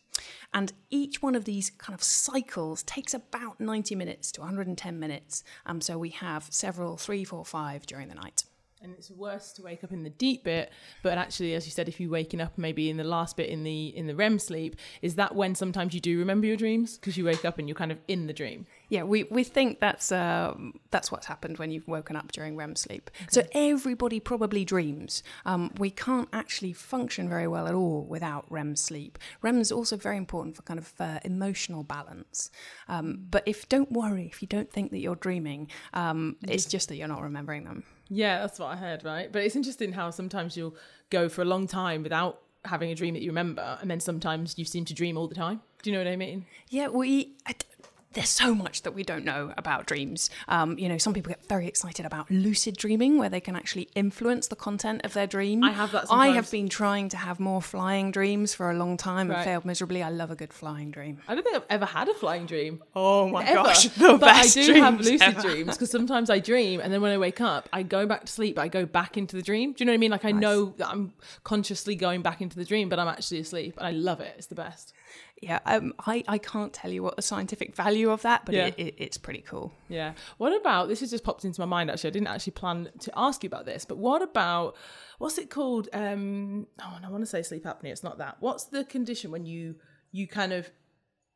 [0.54, 5.44] And each one of these kind of cycles takes about 90 minutes to 110 minutes.
[5.66, 8.44] Um, so we have several, three, four, five during the night
[8.84, 11.88] and it's worse to wake up in the deep bit but actually as you said
[11.88, 14.76] if you're waking up maybe in the last bit in the in the REM sleep
[15.02, 16.98] is that when sometimes you do remember your dreams?
[16.98, 18.66] Because you wake up and you're kind of in the dream.
[18.90, 20.56] Yeah we, we think that's uh,
[20.92, 23.10] that's what's happened when you've woken up during REM sleep.
[23.16, 23.28] Okay.
[23.30, 25.24] so everybody probably dreams.
[25.46, 29.18] Um, we can't actually function very well at all without REM sleep.
[29.42, 32.52] REM is also very important for kind of uh, emotional balance.
[32.88, 36.90] Um, but if don't worry if you don't think that you're dreaming um, it's just
[36.90, 39.32] that you're not remembering them yeah, that's what I heard, right?
[39.32, 40.76] But it's interesting how sometimes you'll
[41.10, 44.58] go for a long time without having a dream that you remember, and then sometimes
[44.58, 45.62] you seem to dream all the time.
[45.82, 46.46] Do you know what I mean?
[46.70, 47.36] Yeah, we.
[47.46, 47.56] I,
[48.14, 50.30] there's so much that we don't know about dreams.
[50.48, 53.90] Um, you know, some people get very excited about lucid dreaming, where they can actually
[53.96, 55.64] influence the content of their dream.
[55.64, 56.08] I have that.
[56.08, 56.30] Sometimes.
[56.32, 59.66] I have been trying to have more flying dreams for a long time and failed
[59.66, 60.04] miserably.
[60.04, 61.20] I love a good flying dream.
[61.28, 62.84] I don't think I've ever had a flying dream.
[62.96, 63.64] Oh my ever.
[63.64, 65.42] gosh, the but best I do have lucid ever.
[65.42, 68.32] dreams because sometimes I dream and then when I wake up, I go back to
[68.32, 69.74] sleep, but I go back into the dream.
[69.74, 70.12] Do you know what I mean?
[70.12, 70.42] Like I nice.
[70.42, 73.92] know that I'm consciously going back into the dream, but I'm actually asleep, and I
[73.92, 74.34] love it.
[74.38, 74.94] It's the best
[75.42, 78.68] yeah, um, I, I can't tell you what the scientific value of that, but yeah.
[78.68, 79.74] it, it, it's pretty cool.
[79.90, 80.14] Yeah.
[80.38, 81.02] What about this?
[81.02, 81.92] Has just popped into my mind.
[81.92, 84.76] Actually, I didn't actually plan to ask you about this, but what about
[85.18, 85.90] what's it called?
[85.92, 87.86] Um, oh, I want to say sleep apnea.
[87.86, 88.38] It's not that.
[88.40, 89.76] What's the condition when you
[90.12, 90.72] you kind of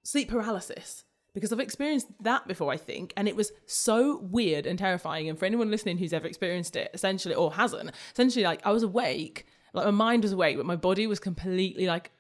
[0.04, 1.04] sleep paralysis?
[1.34, 5.28] Because I've experienced that before, I think, and it was so weird and terrifying.
[5.30, 8.84] And for anyone listening who's ever experienced it, essentially or hasn't, essentially, like I was
[8.84, 12.12] awake, like my mind was awake, but my body was completely like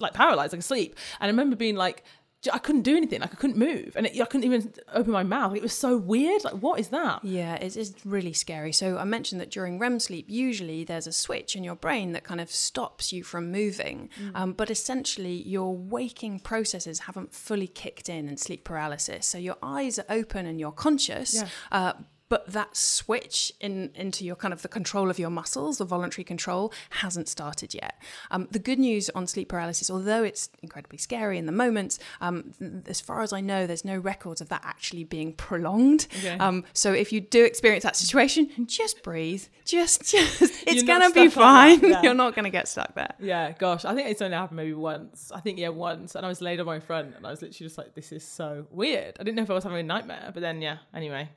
[0.00, 0.96] like paralyzed, like asleep.
[1.20, 2.04] And I remember being like,
[2.52, 3.20] I couldn't do anything.
[3.20, 5.56] Like I couldn't move, and it, I couldn't even open my mouth.
[5.56, 6.44] It was so weird.
[6.44, 7.24] Like, what is that?
[7.24, 8.72] Yeah, it is really scary.
[8.72, 12.24] So I mentioned that during REM sleep, usually there's a switch in your brain that
[12.24, 14.10] kind of stops you from moving.
[14.20, 14.30] Mm.
[14.34, 19.26] Um, but essentially, your waking processes haven't fully kicked in in sleep paralysis.
[19.26, 21.48] So your eyes are open and you're conscious, yeah.
[21.72, 21.92] uh,
[22.34, 26.24] but that switch in into your kind of the control of your muscles, the voluntary
[26.24, 28.02] control, hasn't started yet.
[28.32, 32.52] Um, the good news on sleep paralysis, although it's incredibly scary in the moment, um,
[32.86, 36.08] as far as I know, there's no records of that actually being prolonged.
[36.18, 36.36] Okay.
[36.38, 39.44] Um, so if you do experience that situation, just breathe.
[39.64, 41.82] Just, just it's gonna be fine.
[41.94, 42.02] Yeah.
[42.02, 43.14] You're not gonna get stuck there.
[43.20, 45.30] Yeah, gosh, I think it's only happened maybe once.
[45.32, 47.66] I think yeah, once, and I was laid on my front, and I was literally
[47.66, 49.16] just like, this is so weird.
[49.20, 50.78] I didn't know if I was having a nightmare, but then yeah.
[50.92, 51.28] Anyway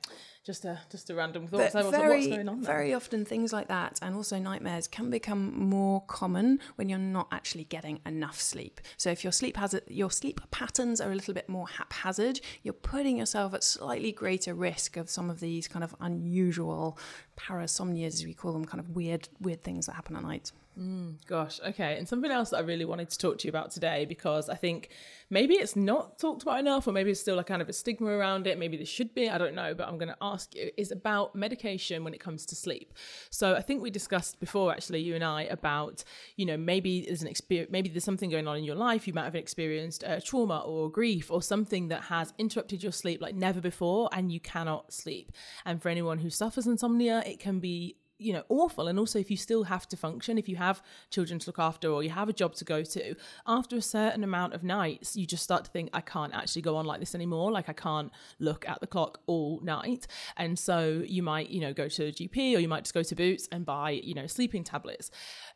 [0.48, 1.72] just a just a random thought.
[1.72, 2.62] So very, what's going on?
[2.62, 7.28] Very often things like that, and also nightmares, can become more common when you're not
[7.30, 8.80] actually getting enough sleep.
[8.96, 12.72] So if your sleep has your sleep patterns are a little bit more haphazard, you're
[12.72, 16.98] putting yourself at slightly greater risk of some of these kind of unusual
[17.36, 20.50] parasomnias, as we call them, kind of weird weird things that happen at night.
[20.78, 21.98] Mm, gosh, okay.
[21.98, 24.54] And something else that I really wanted to talk to you about today because I
[24.54, 24.90] think
[25.28, 28.10] maybe it's not talked about enough, or maybe it's still like kind of a stigma
[28.10, 28.58] around it.
[28.60, 31.34] Maybe there should be, I don't know, but I'm going to ask you is about
[31.34, 32.94] medication when it comes to sleep.
[33.30, 36.04] So I think we discussed before, actually, you and I, about,
[36.36, 39.08] you know, maybe there's an experience, maybe there's something going on in your life.
[39.08, 43.20] You might have experienced uh, trauma or grief or something that has interrupted your sleep
[43.20, 45.32] like never before, and you cannot sleep.
[45.64, 48.88] And for anyone who suffers insomnia, it can be you know awful.
[48.88, 51.88] And also if you still have to function if you have children to look after
[51.88, 53.14] or you have a job to go to
[53.46, 56.76] after a certain amount of nights you just start to think i can't actually go
[56.76, 57.50] on like this anymore.
[57.50, 60.06] Like i can't look at the clock all night.
[60.36, 63.02] And so you might you know go to a gp or you might just go
[63.02, 65.10] to boots and buy you know sleeping tablets.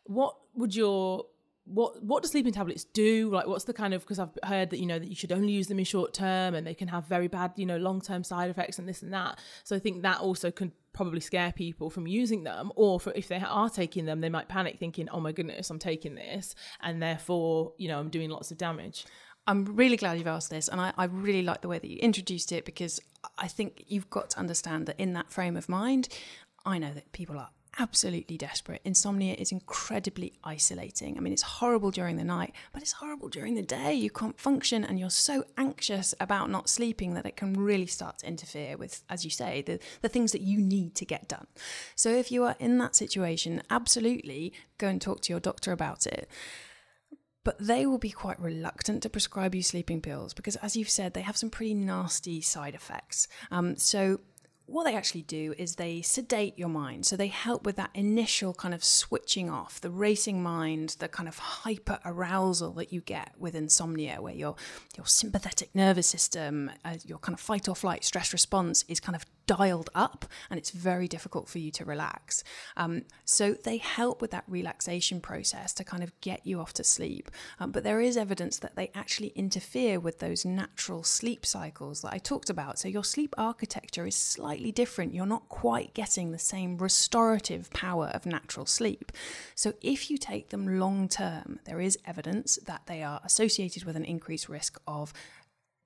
[0.05, 1.27] What would your
[1.64, 3.31] what what do sleeping tablets do?
[3.31, 5.53] Like what's the kind of because i've heard that you know that you should only
[5.53, 8.25] use them in short term and they can have very bad you know long term
[8.25, 9.38] side effects and this and that.
[9.64, 13.28] So i think that also can probably scare people from using them or for, if
[13.28, 17.02] they are taking them they might panic thinking oh my goodness i'm taking this and
[17.02, 19.05] therefore you know i'm doing lots of damage.
[19.46, 21.98] I'm really glad you've asked this, and I, I, really like the way that you
[21.98, 23.00] introduced it because
[23.38, 26.09] I think you've got to understand that in that frame of mind,
[26.64, 28.80] I know that people are absolutely desperate.
[28.85, 31.16] Insomnia is incredibly isolating.
[31.16, 33.94] I mean, it's horrible during the night, but it's horrible during the day.
[33.94, 38.18] You can't function and you're so anxious about not sleeping that it can really start
[38.18, 41.46] to interfere with, as you say, the, the things that you need to get done.
[41.94, 46.06] So if you are in that situation, absolutely go and talk to your doctor about
[46.06, 46.28] it.
[47.44, 51.12] But they will be quite reluctant to prescribe you sleeping pills because, as you've said,
[51.12, 53.26] they have some pretty nasty side effects.
[53.50, 54.20] Um, so
[54.66, 57.05] what they actually do is they sedate your mind.
[57.07, 61.29] So they help with that initial kind of switching off, the racing mind, the kind
[61.29, 64.57] of hyper arousal that you get with insomnia, where your
[64.96, 69.16] your sympathetic nervous system, uh, your kind of fight or flight stress response is kind
[69.16, 72.44] of dialed up and it's very difficult for you to relax.
[72.76, 76.85] Um, so they help with that relaxation process to kind of get you off to
[76.85, 77.31] sleep.
[77.59, 82.12] Um, but there is evidence that they actually interfere with those natural sleep cycles that
[82.12, 82.78] I talked about.
[82.78, 85.14] So your sleep architecture is slightly different.
[85.14, 89.12] You're not quite getting the same restorative power of natural sleep.
[89.55, 93.96] So if you take them long term, there is evidence that they are associated with
[93.96, 95.12] an increased risk of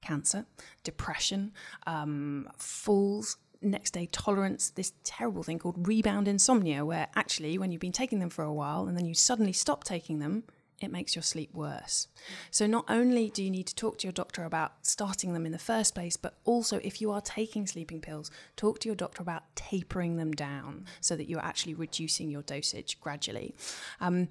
[0.02, 0.46] cancer,
[0.84, 1.52] depression,
[1.86, 7.80] um, falls, next day tolerance, this terrible thing called rebound insomnia, where actually, when you've
[7.80, 10.44] been taking them for a while and then you suddenly stop taking them,
[10.80, 12.08] it makes your sleep worse.
[12.50, 15.52] So, not only do you need to talk to your doctor about starting them in
[15.52, 19.22] the first place, but also if you are taking sleeping pills, talk to your doctor
[19.22, 23.54] about tapering them down so that you're actually reducing your dosage gradually.
[24.00, 24.28] Um,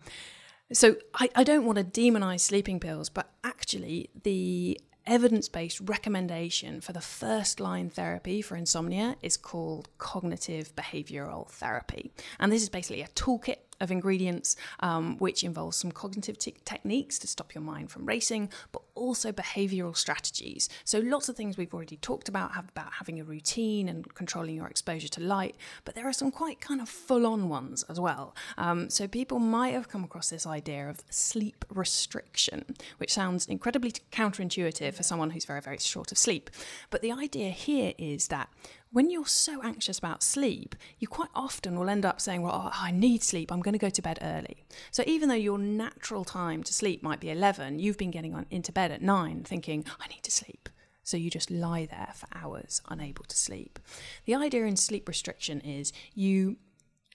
[0.71, 6.81] so, I, I don't want to demonize sleeping pills, but actually, the evidence based recommendation
[6.81, 12.11] for the first line therapy for insomnia is called cognitive behavioral therapy.
[12.39, 17.19] And this is basically a toolkit of ingredients, um, which involves some cognitive te- techniques
[17.19, 20.69] to stop your mind from racing, but also behavioral strategies.
[20.83, 24.55] So, lots of things we've already talked about have, about having a routine and controlling
[24.55, 27.99] your exposure to light, but there are some quite kind of full on ones as
[27.99, 28.35] well.
[28.57, 32.65] Um, so, people might have come across this idea of sleep restriction,
[32.97, 36.49] which sounds incredibly counterintuitive for someone who's very, very short of sleep.
[36.89, 38.49] But the idea here is that
[38.91, 42.71] when you're so anxious about sleep, you quite often will end up saying, Well, oh,
[42.73, 44.65] I need sleep, I'm going to go to bed early.
[44.91, 48.45] So even though your natural time to sleep might be 11, you've been getting on,
[48.49, 50.69] into bed at 9 thinking, I need to sleep.
[51.03, 53.77] So you just lie there for hours, unable to sleep.
[54.25, 56.57] The idea in sleep restriction is you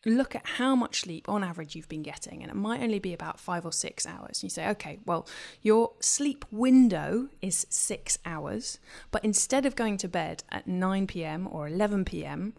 [0.06, 3.12] look at how much sleep on average you've been getting, and it might only be
[3.12, 4.38] about five or six hours.
[4.38, 5.26] And you say, okay, well,
[5.62, 8.78] your sleep window is six hours,
[9.10, 12.54] but instead of going to bed at 9 pm or 11 pm,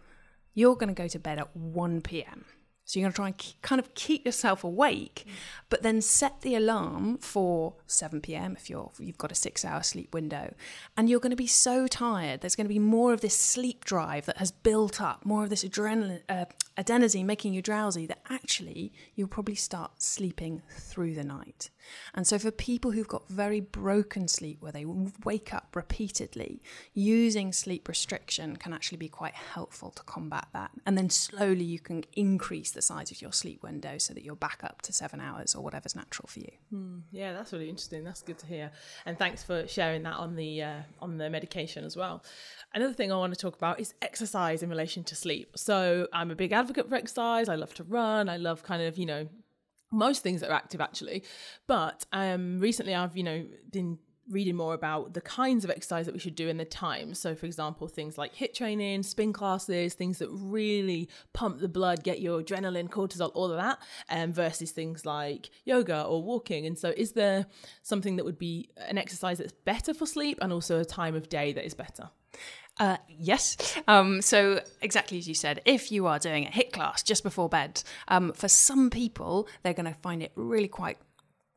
[0.54, 2.44] you're going to go to bed at 1 pm.
[2.84, 5.24] So you're going to try and keep, kind of keep yourself awake,
[5.68, 8.56] but then set the alarm for 7 p.m.
[8.58, 10.54] if you're you've got a 6-hour sleep window.
[10.96, 12.40] And you're going to be so tired.
[12.40, 15.50] There's going to be more of this sleep drive that has built up, more of
[15.50, 21.24] this adrenaline uh, adenosine making you drowsy that actually you'll probably start sleeping through the
[21.24, 21.70] night.
[22.14, 24.84] And so, for people who've got very broken sleep where they
[25.24, 26.62] wake up repeatedly,
[26.94, 30.70] using sleep restriction can actually be quite helpful to combat that.
[30.86, 34.36] And then slowly you can increase the size of your sleep window so that you're
[34.36, 36.50] back up to seven hours or whatever's natural for you.
[36.72, 38.04] Mm, yeah, that's really interesting.
[38.04, 38.70] That's good to hear.
[39.06, 42.24] And thanks for sharing that on the uh, on the medication as well.
[42.74, 45.52] Another thing I want to talk about is exercise in relation to sleep.
[45.56, 47.48] So I'm a big advocate for exercise.
[47.48, 48.28] I love to run.
[48.28, 49.28] I love kind of, you know,
[49.92, 51.22] most things that are active actually.
[51.66, 53.98] But um recently I've, you know, been
[54.30, 57.14] reading more about the kinds of exercise that we should do in the time.
[57.14, 62.04] So, for example, things like HIIT training, spin classes, things that really pump the blood,
[62.04, 66.66] get your adrenaline, cortisol, all of that, um, versus things like yoga or walking.
[66.66, 67.46] And so, is there
[67.82, 71.28] something that would be an exercise that's better for sleep and also a time of
[71.28, 72.10] day that is better?
[72.78, 73.56] Uh, yes.
[73.86, 77.48] Um, so, exactly as you said, if you are doing a HIIT class just before
[77.48, 80.98] bed, um, for some people, they're going to find it really quite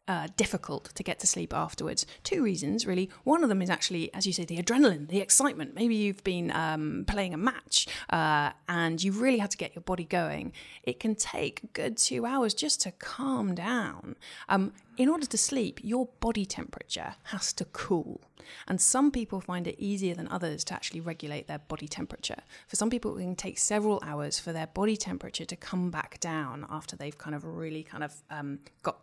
[0.07, 2.05] uh, difficult to get to sleep afterwards.
[2.23, 3.09] Two reasons, really.
[3.23, 5.75] One of them is actually, as you say, the adrenaline, the excitement.
[5.75, 9.81] Maybe you've been um, playing a match uh, and you really had to get your
[9.81, 10.53] body going.
[10.83, 14.15] It can take a good two hours just to calm down.
[14.47, 18.21] Um, in order to sleep, your body temperature has to cool.
[18.67, 22.43] And some people find it easier than others to actually regulate their body temperature.
[22.67, 26.19] For some people, it can take several hours for their body temperature to come back
[26.19, 28.99] down after they've kind of really kind of um, got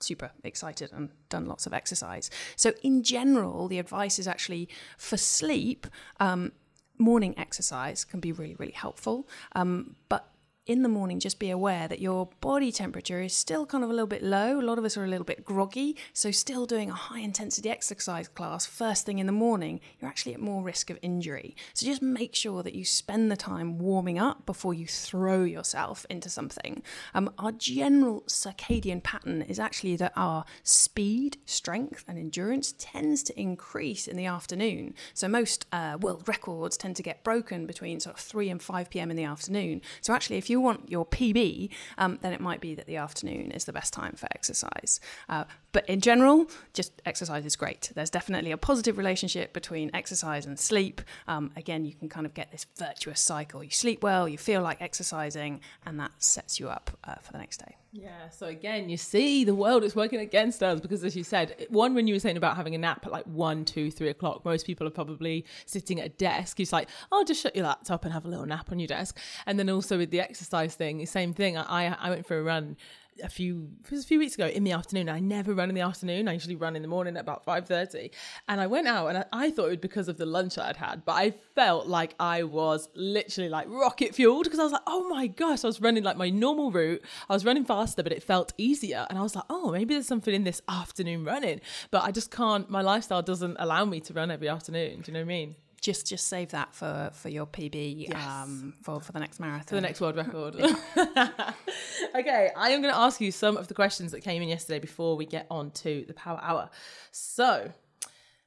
[0.00, 2.30] super excited and done lots of exercise.
[2.56, 4.68] So, in general, the advice is actually
[4.98, 5.86] for sleep,
[6.20, 6.52] um,
[6.98, 9.28] morning exercise can be really, really helpful.
[9.54, 10.28] Um, but
[10.66, 13.92] in the morning, just be aware that your body temperature is still kind of a
[13.92, 14.60] little bit low.
[14.60, 15.96] A lot of us are a little bit groggy.
[16.12, 20.34] So, still doing a high intensity exercise class first thing in the morning, you're actually
[20.34, 21.54] at more risk of injury.
[21.72, 26.04] So, just make sure that you spend the time warming up before you throw yourself
[26.10, 26.82] into something.
[27.14, 33.40] Um, our general circadian pattern is actually that our speed, strength, and endurance tends to
[33.40, 34.94] increase in the afternoon.
[35.14, 38.90] So, most uh, world records tend to get broken between sort of 3 and 5
[38.90, 39.12] p.m.
[39.12, 39.80] in the afternoon.
[40.00, 42.96] So, actually, if you you want your PB, um, then it might be that the
[42.96, 45.00] afternoon is the best time for exercise.
[45.28, 47.92] Uh, but in general, just exercise is great.
[47.94, 51.02] There's definitely a positive relationship between exercise and sleep.
[51.28, 53.62] Um, again, you can kind of get this virtuous cycle.
[53.62, 57.38] You sleep well, you feel like exercising, and that sets you up uh, for the
[57.38, 57.76] next day.
[57.98, 58.28] Yeah.
[58.28, 61.94] So again, you see, the world is working against us because, as you said, one
[61.94, 64.66] when you were saying about having a nap at like one, two, three o'clock, most
[64.66, 66.60] people are probably sitting at a desk.
[66.60, 69.18] It's like, oh, just shut your laptop and have a little nap on your desk.
[69.46, 71.56] And then also with the exercise thing, the same thing.
[71.56, 72.76] I I went for a run
[73.22, 75.08] a few it was a few weeks ago in the afternoon.
[75.08, 76.28] I never run in the afternoon.
[76.28, 78.10] I usually run in the morning at about five thirty.
[78.48, 80.76] And I went out and I, I, thought it was because of the lunch I'd
[80.76, 84.82] had, but I felt like I was literally like rocket fueled because I was like,
[84.86, 87.02] oh my gosh, I was running like my normal route.
[87.28, 89.06] I was running faster, but it felt easier.
[89.08, 91.60] And I was like, oh, maybe there's something in this afternoon running.
[91.90, 92.68] But I just can't.
[92.70, 95.00] My lifestyle doesn't allow me to run every afternoon.
[95.00, 95.56] Do you know what I mean?
[95.80, 98.26] Just just save that for for your PB yes.
[98.26, 100.54] um, for for the next marathon for the next world record.
[102.14, 104.78] okay, I am going to ask you some of the questions that came in yesterday
[104.78, 106.70] before we get on to the Power Hour.
[107.12, 107.70] So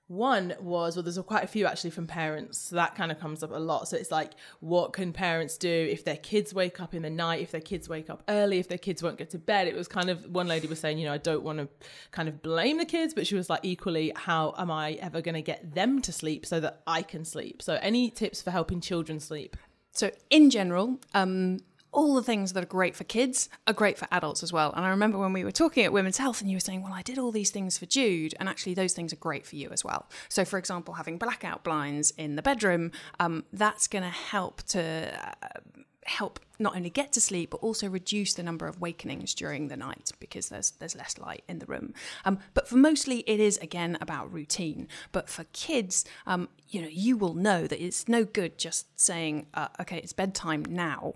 [0.09, 2.57] one was, well, there's quite a few actually from parents.
[2.57, 3.87] So that kind of comes up a lot.
[3.87, 7.41] So it's like, what can parents do if their kids wake up in the night,
[7.41, 9.67] if their kids wake up early, if their kids won't get to bed?
[9.67, 11.69] It was kind of, one lady was saying, you know, I don't want to
[12.09, 15.35] kind of blame the kids, but she was like, equally, how am I ever going
[15.35, 17.61] to get them to sleep so that I can sleep?
[17.61, 19.57] So any tips for helping children sleep?
[19.91, 21.59] So, in general, um,
[21.91, 24.71] all the things that are great for kids are great for adults as well.
[24.75, 26.93] And I remember when we were talking at Women's Health and you were saying, well,
[26.93, 29.69] I did all these things for Jude, and actually those things are great for you
[29.71, 30.07] as well.
[30.27, 35.19] So, for example, having blackout blinds in the bedroom, um, that's going to help to.
[35.43, 35.59] Uh,
[36.05, 39.77] help not only get to sleep but also reduce the number of wakenings during the
[39.77, 41.93] night because there's there's less light in the room.
[42.25, 44.87] Um, but for mostly it is again about routine.
[45.11, 49.47] But for kids, um, you know, you will know that it's no good just saying,
[49.53, 51.13] uh, "Okay, it's bedtime now."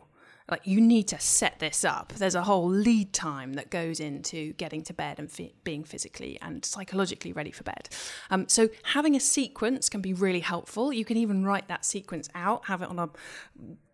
[0.50, 2.14] Like you need to set this up.
[2.14, 6.38] There's a whole lead time that goes into getting to bed and fi- being physically
[6.42, 7.90] and psychologically ready for bed.
[8.30, 10.92] Um, so having a sequence can be really helpful.
[10.92, 13.10] You can even write that sequence out, have it on a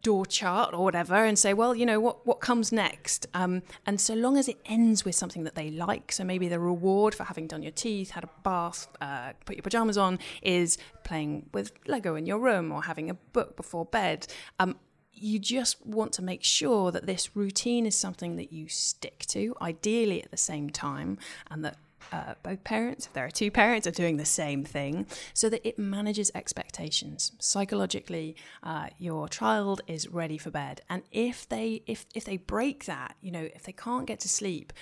[0.01, 3.27] door chart or whatever, and say, well, you know what what comes next.
[3.33, 6.59] Um, and so long as it ends with something that they like, so maybe the
[6.59, 10.77] reward for having done your teeth, had a bath, uh, put your pajamas on, is
[11.03, 14.27] playing with Lego in your room or having a book before bed.
[14.59, 14.77] Um,
[15.13, 19.55] you just want to make sure that this routine is something that you stick to,
[19.61, 21.17] ideally at the same time,
[21.49, 21.77] and that
[22.11, 25.67] uh, both parents, if there are two parents, are doing the same thing so that
[25.67, 27.33] it manages expectations.
[27.39, 30.81] Psychologically, uh, your child is ready for bed.
[30.89, 34.29] And if they if if they break that, you know, if they can't get to
[34.29, 34.73] sleep,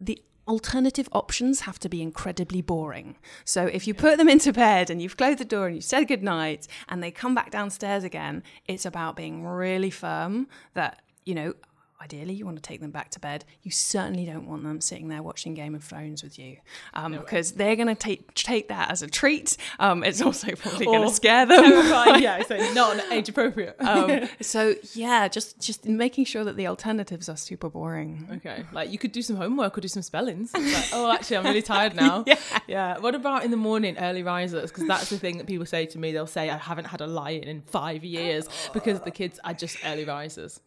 [0.00, 3.16] the alternative options have to be incredibly boring.
[3.44, 6.08] So if you put them into bed and you've closed the door and you've said
[6.08, 11.54] goodnight and they come back downstairs again, it's about being really firm that, you know,
[12.00, 13.44] ideally you want to take them back to bed.
[13.62, 16.58] You certainly don't want them sitting there watching Game of Thrones with you
[16.94, 19.56] um, no because they're going to take take that as a treat.
[19.78, 21.64] Um, it's also probably going to scare them.
[22.20, 23.76] yeah, so not age appropriate.
[23.80, 28.28] um, so yeah, just just making sure that the alternatives are super boring.
[28.36, 30.52] Okay, like you could do some homework or do some spellings.
[30.54, 32.24] Like, oh, actually, I'm really tired now.
[32.26, 32.38] yeah.
[32.66, 32.98] yeah.
[32.98, 34.70] What about in the morning, early risers?
[34.70, 36.12] Because that's the thing that people say to me.
[36.12, 39.78] They'll say, "I haven't had a lie in five years because the kids are just
[39.84, 40.60] early risers."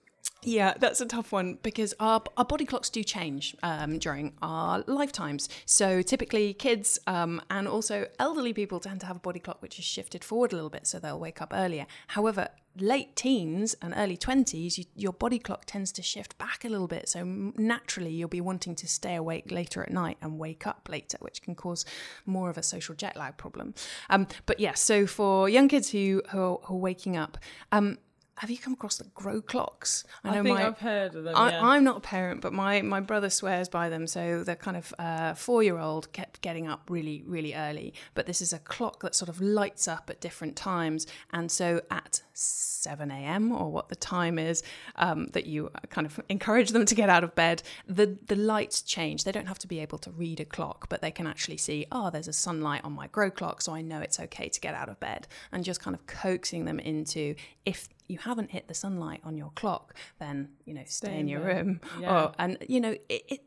[0.44, 4.84] Yeah, that's a tough one because our, our body clocks do change um, during our
[4.88, 5.50] lifetimes.
[5.66, 9.78] So typically, kids um, and also elderly people tend to have a body clock which
[9.80, 11.88] is shifted forward a little bit, so they'll wake up earlier.
[12.08, 16.70] However, late teens and early 20s, you, your body clock tends to shift back a
[16.70, 17.10] little bit.
[17.10, 21.18] So naturally, you'll be wanting to stay awake later at night and wake up later,
[21.20, 21.84] which can cause
[22.26, 23.74] more of a social jet lag problem.
[24.10, 27.38] Um, but yeah, so for young kids who, who, are, who are waking up,
[27.74, 27.98] um,
[28.40, 30.06] have you come across the grow clocks?
[30.24, 31.36] I know I think my, I've heard of them.
[31.36, 34.08] I, am not a parent, but my, my brother swears by them.
[34.08, 37.94] So the kind of uh, four year old kept getting up really, really early.
[38.14, 41.06] But this is a clock that sort of lights up at different times.
[41.34, 43.52] And so at 7 a.m.
[43.52, 44.64] or what the time is
[44.96, 48.82] um, that you kind of encourage them to get out of bed, the, the lights
[48.82, 49.26] change.
[49.26, 51.88] They don't have to be able to read a clock, but they can actually see,
[51.92, 53.62] oh, there's a sunlight on my grow clock.
[53.62, 55.28] So I know it's okay to get out of bed.
[55.52, 57.36] And just kind of coaxing them into
[57.66, 61.28] if you haven't hit the sunlight on your clock, then you know stay, stay in
[61.28, 61.56] your there.
[61.56, 61.82] room.
[62.00, 62.24] Yeah.
[62.24, 63.40] Or, and you know it, it,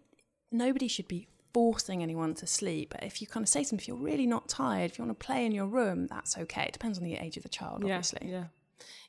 [0.50, 2.94] nobody should be forcing anyone to sleep.
[2.94, 5.04] But if you kind of say to them, if you're really not tired, if you
[5.04, 6.62] want to play in your room, that's okay.
[6.62, 8.30] It depends on the age of the child, yeah, obviously.
[8.30, 8.44] Yeah.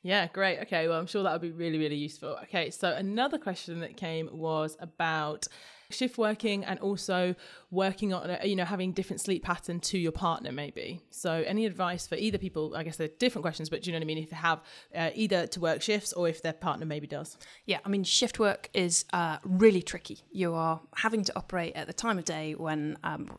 [0.02, 0.60] Yeah, great.
[0.60, 2.36] Okay, well, I'm sure that would be really, really useful.
[2.44, 5.48] Okay, so another question that came was about
[5.94, 7.34] shift working and also
[7.70, 11.00] working on you know having different sleep pattern to your partner maybe.
[11.10, 13.98] So any advice for either people i guess they're different questions but do you know
[13.98, 14.18] what i mean?
[14.18, 14.60] If they have
[14.94, 17.38] uh, either to work shifts or if their partner maybe does.
[17.66, 20.18] Yeah i mean shift work is uh, really tricky.
[20.30, 23.30] You are having to operate at the time of day when um,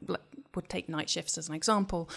[0.56, 2.10] would take night shifts as an example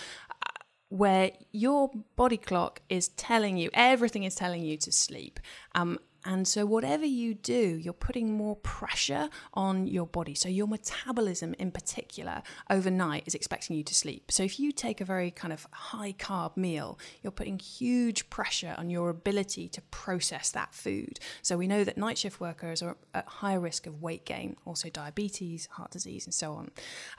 [0.91, 5.39] where your body clock is telling you everything is telling you to sleep.
[5.75, 10.35] Um, and so, whatever you do, you're putting more pressure on your body.
[10.35, 14.33] So, your metabolism in particular overnight is expecting you to sleep.
[14.33, 18.75] So, if you take a very kind of high carb meal, you're putting huge pressure
[18.77, 21.21] on your ability to process that food.
[21.41, 24.91] So, we know that night shift workers are at higher risk of weight gain, also
[24.91, 26.71] diabetes, heart disease, and so on.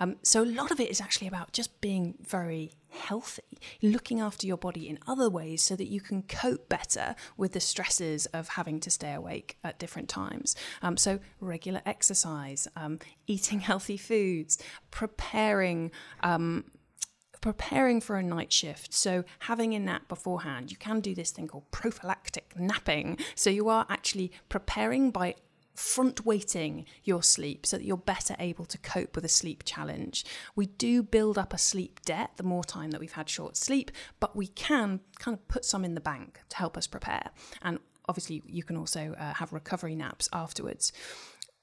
[0.01, 4.47] Um, so, a lot of it is actually about just being very healthy, looking after
[4.47, 8.49] your body in other ways so that you can cope better with the stresses of
[8.49, 10.55] having to stay awake at different times.
[10.81, 14.57] Um, so, regular exercise, um, eating healthy foods,
[14.91, 15.91] preparing.
[16.21, 16.65] Um,
[17.41, 18.93] preparing for a night shift.
[18.93, 23.17] So, having a nap beforehand, you can do this thing called prophylactic napping.
[23.33, 25.35] So, you are actually preparing by
[25.79, 30.25] front weighting your sleep so that you're better able to cope with a sleep challenge.
[30.53, 33.89] We do build up a sleep debt the more time that we've had short sleep,
[34.19, 37.31] but we can kind of put some in the bank to help us prepare.
[37.61, 40.91] And obviously, you can also uh, have recovery naps afterwards.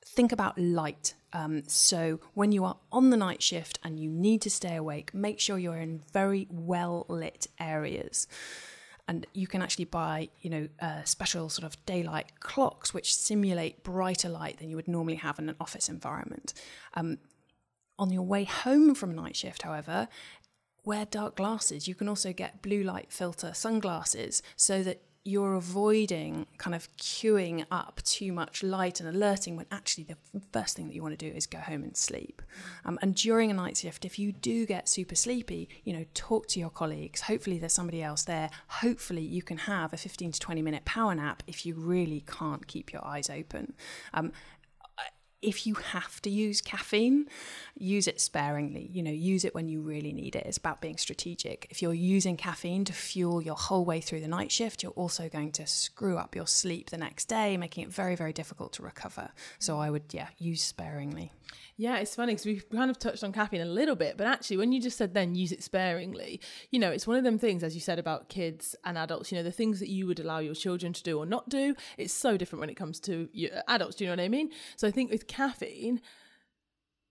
[0.02, 1.14] Think about light.
[1.34, 5.12] Um, so, when you are on the night shift and you need to stay awake,
[5.12, 8.26] make sure you're in very well lit areas
[9.08, 13.82] and you can actually buy you know uh, special sort of daylight clocks which simulate
[13.82, 16.54] brighter light than you would normally have in an office environment.
[16.94, 17.18] Um,
[17.98, 20.08] on your way home from night shift however
[20.86, 21.86] wear dark glasses.
[21.86, 27.66] You can also get blue light filter sunglasses so that you're avoiding kind of queuing
[27.70, 30.16] up too much light and alerting when actually the
[30.52, 32.42] first thing that you want to do is go home and sleep.
[32.84, 36.46] Um, and during a night shift, if you do get super sleepy, you know, talk
[36.48, 37.22] to your colleagues.
[37.22, 38.50] Hopefully, there's somebody else there.
[38.68, 42.66] Hopefully, you can have a 15 to 20 minute power nap if you really can't
[42.66, 43.74] keep your eyes open.
[44.14, 44.32] Um,
[45.42, 47.28] if you have to use caffeine,
[47.76, 48.90] use it sparingly.
[48.92, 50.46] You know, use it when you really need it.
[50.46, 51.66] It's about being strategic.
[51.70, 55.28] If you're using caffeine to fuel your whole way through the night shift, you're also
[55.28, 58.82] going to screw up your sleep the next day, making it very, very difficult to
[58.82, 59.30] recover.
[59.58, 61.32] So I would, yeah, use sparingly.
[61.76, 64.56] Yeah, it's funny because we've kind of touched on caffeine a little bit, but actually,
[64.56, 66.40] when you just said then use it sparingly,
[66.70, 69.36] you know, it's one of them things, as you said about kids and adults, you
[69.36, 72.14] know, the things that you would allow your children to do or not do, it's
[72.14, 73.28] so different when it comes to
[73.68, 73.96] adults.
[73.96, 74.50] Do you know what I mean?
[74.76, 76.00] So I think with caffeine,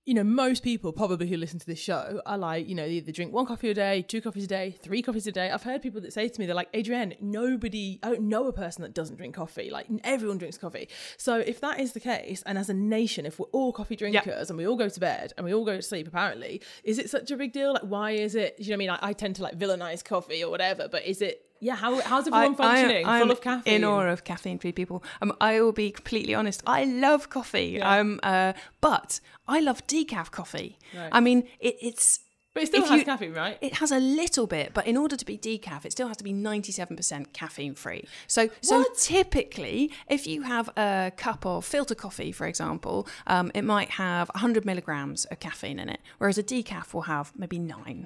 [0.06, 3.12] you know, most people probably who listen to this show are like, you know, either
[3.12, 5.50] drink one coffee a day, two coffees a day, three coffees a day.
[5.50, 8.54] I've heard people that say to me, they're like, Adrienne, nobody, I don't know a
[8.54, 9.72] person that doesn't drink coffee.
[9.72, 10.90] Like everyone drinks coffee.
[11.18, 14.50] So if that is the case, and as a nation, if we're all coffee drinkers
[14.50, 17.10] and we all go to bed and we all go to sleep, apparently, is it
[17.10, 17.74] such a big deal?
[17.74, 20.44] Like, why is it, you know, I mean, I, I tend to like villainize coffee
[20.44, 23.06] or whatever, but is it, Yeah, how, how's everyone functioning?
[23.06, 23.74] I, Full of caffeine.
[23.74, 25.04] In awe of caffeine-free people.
[25.22, 26.62] Um, I will be completely honest.
[26.68, 27.78] I love coffee.
[27.80, 27.92] Yeah.
[28.00, 30.78] Um, uh, but I love decaf coffee.
[30.96, 31.10] Right.
[31.12, 32.20] I mean, it, it's
[32.54, 33.58] But it still if has you- caffeine, right?
[33.62, 36.24] It has a little bit, but in order to be decaf, it still has to
[36.24, 38.04] be 97% caffeine free.
[38.28, 43.64] So, so typically, if you have a cup of filter coffee, for example, um, it
[43.64, 48.06] might have 100 milligrams of caffeine in it, whereas a decaf will have maybe nine.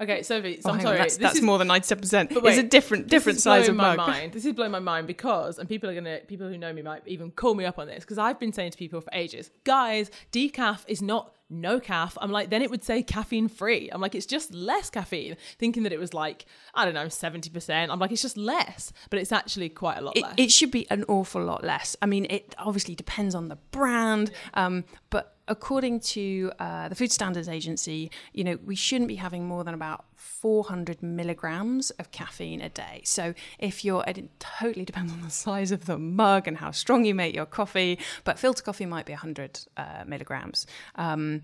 [0.00, 0.98] Okay, Sophie, so Oh, I'm sorry.
[0.98, 2.32] that's, this that's is, more than 97%.
[2.32, 4.06] But it's a different different size of blowing mug.
[4.06, 4.32] my mind.
[4.32, 7.02] This is blowing my mind because, and people are gonna, people who know me might
[7.06, 10.10] even call me up on this because I've been saying to people for ages, guys,
[10.32, 12.16] decaf is not no calf.
[12.20, 13.88] I'm like, then it would say caffeine free.
[13.90, 15.36] I'm like, it's just less caffeine.
[15.58, 17.88] Thinking that it was like, I don't know, 70%.
[17.90, 20.34] I'm like, it's just less, but it's actually quite a lot it, less.
[20.36, 21.96] it should be an awful lot less.
[22.02, 27.10] I mean, it obviously depends on the brand, um, but according to uh, the Food
[27.10, 32.60] Standards Agency, you know, we shouldn't be having more than about 400 milligrams of caffeine
[32.60, 33.00] a day.
[33.04, 37.04] So if you're, it totally depends on the size of the mug and how strong
[37.04, 40.66] you make your coffee, but filter coffee might be 100 uh, milligrams.
[40.94, 41.42] Um,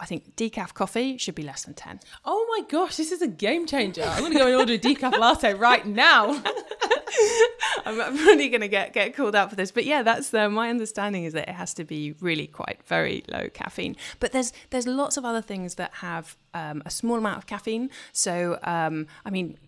[0.00, 2.00] I think decaf coffee should be less than 10.
[2.24, 4.04] oh my gosh, this is a game changer.
[4.04, 6.40] I'm going to go and order a decaf latte right now.
[7.84, 10.48] I'm, I'm really going to get get called out for this, but yeah, that's uh,
[10.48, 13.96] my understanding is that it has to be really quite very low caffeine.
[14.20, 17.90] But there's there's lots of other things that have um, a small amount of caffeine.
[18.12, 19.58] So um, I mean.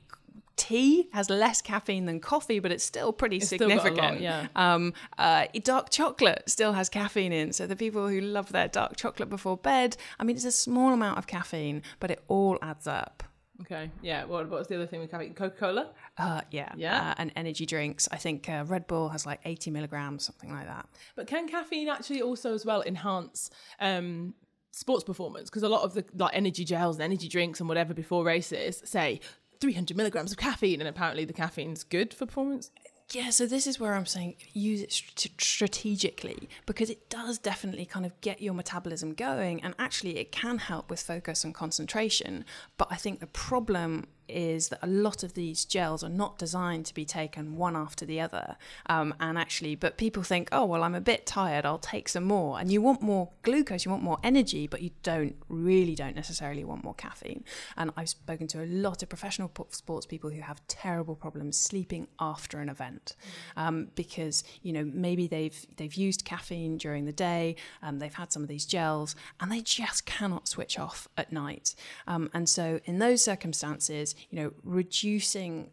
[0.57, 4.21] Tea has less caffeine than coffee, but it's still pretty still got a lot, significant.
[4.21, 4.47] yeah.
[4.55, 8.95] Um, uh, dark chocolate still has caffeine in, so the people who love their dark
[8.95, 12.87] chocolate before bed, I mean, it's a small amount of caffeine, but it all adds
[12.87, 13.23] up.
[13.63, 14.25] Okay, yeah.
[14.25, 15.35] What, what's the other thing with caffeine?
[15.35, 15.91] Coca Cola?
[16.19, 17.11] Uh, yeah, Yeah.
[17.11, 18.09] uh, and energy drinks.
[18.13, 20.87] I think uh, Red Bull has like 80 milligrams, something like that.
[21.17, 23.51] But can caffeine actually also as well enhance
[23.81, 24.35] um,
[24.71, 25.51] sports performance?
[25.51, 28.83] Because a lot of the like energy gels and energy drinks and whatever before races
[28.85, 29.21] say
[29.61, 32.71] 300 milligrams of caffeine, and apparently the caffeine's good for performance.
[33.13, 37.85] Yeah, so this is where I'm saying use it st- strategically because it does definitely
[37.85, 42.45] kind of get your metabolism going and actually it can help with focus and concentration.
[42.79, 46.87] But I think the problem is that a lot of these gels are not designed
[46.87, 48.57] to be taken one after the other.
[48.87, 52.25] Um, and actually, but people think, oh, well, I'm a bit tired, I'll take some
[52.25, 52.59] more.
[52.59, 56.65] And you want more glucose, you want more energy, but you don't really don't necessarily
[56.65, 57.45] want more caffeine.
[57.77, 62.09] And I've spoken to a lot of professional sports people who have terrible problems sleeping
[62.19, 63.17] after an event
[63.57, 68.33] um, because you know maybe they've they've used caffeine during the day, um, they've had
[68.33, 71.75] some of these gels, and they just cannot switch off at night.
[72.07, 75.71] Um, and so in those circumstances, you know, reducing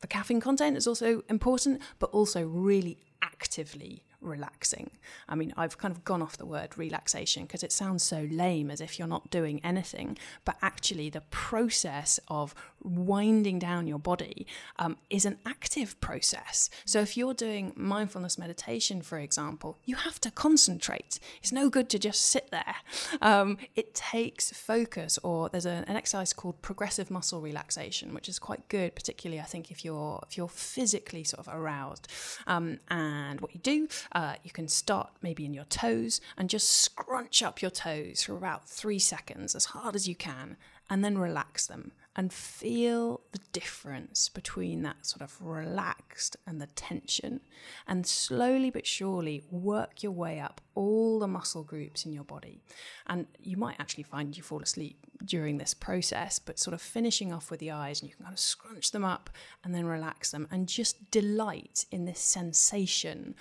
[0.00, 4.90] the caffeine content is also important, but also really actively relaxing.
[5.28, 8.70] I mean, I've kind of gone off the word relaxation because it sounds so lame
[8.70, 14.46] as if you're not doing anything, but actually, the process of winding down your body
[14.78, 16.70] um, is an active process.
[16.84, 21.18] So, if you're doing mindfulness meditation, for example, you have to concentrate.
[21.40, 22.76] It's no good to just sit there.
[23.20, 28.38] Um, it takes focus, or there's a, an exercise called progressive muscle relaxation, which is
[28.38, 32.08] quite good, particularly I think if you're if you're physically sort of aroused.
[32.46, 36.68] Um, and what you do, uh, you can start maybe in your toes and just
[36.68, 40.56] scrunch up your toes for about three seconds, as hard as you can,
[40.88, 46.66] and then relax them and feel the difference between that sort of relaxed and the
[46.66, 47.40] tension.
[47.86, 52.60] And slowly but surely work your way up all the muscle groups in your body.
[53.06, 57.32] And you might actually find you fall asleep during this process, but sort of finishing
[57.32, 59.30] off with the eyes, and you can kind of scrunch them up
[59.62, 63.36] and then relax them and just delight in this sensation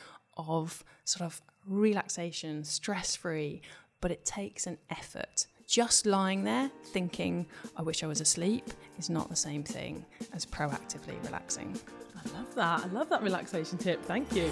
[0.48, 3.62] of sort of relaxation, stress free,
[4.02, 5.48] but it takes an effort.
[5.68, 7.46] Just lying there thinking,
[7.78, 8.66] I wish I was asleep,
[8.98, 11.80] is not the same thing as proactively relaxing.
[12.16, 12.84] I love that.
[12.86, 14.04] I love that relaxation tip.
[14.04, 14.52] Thank you.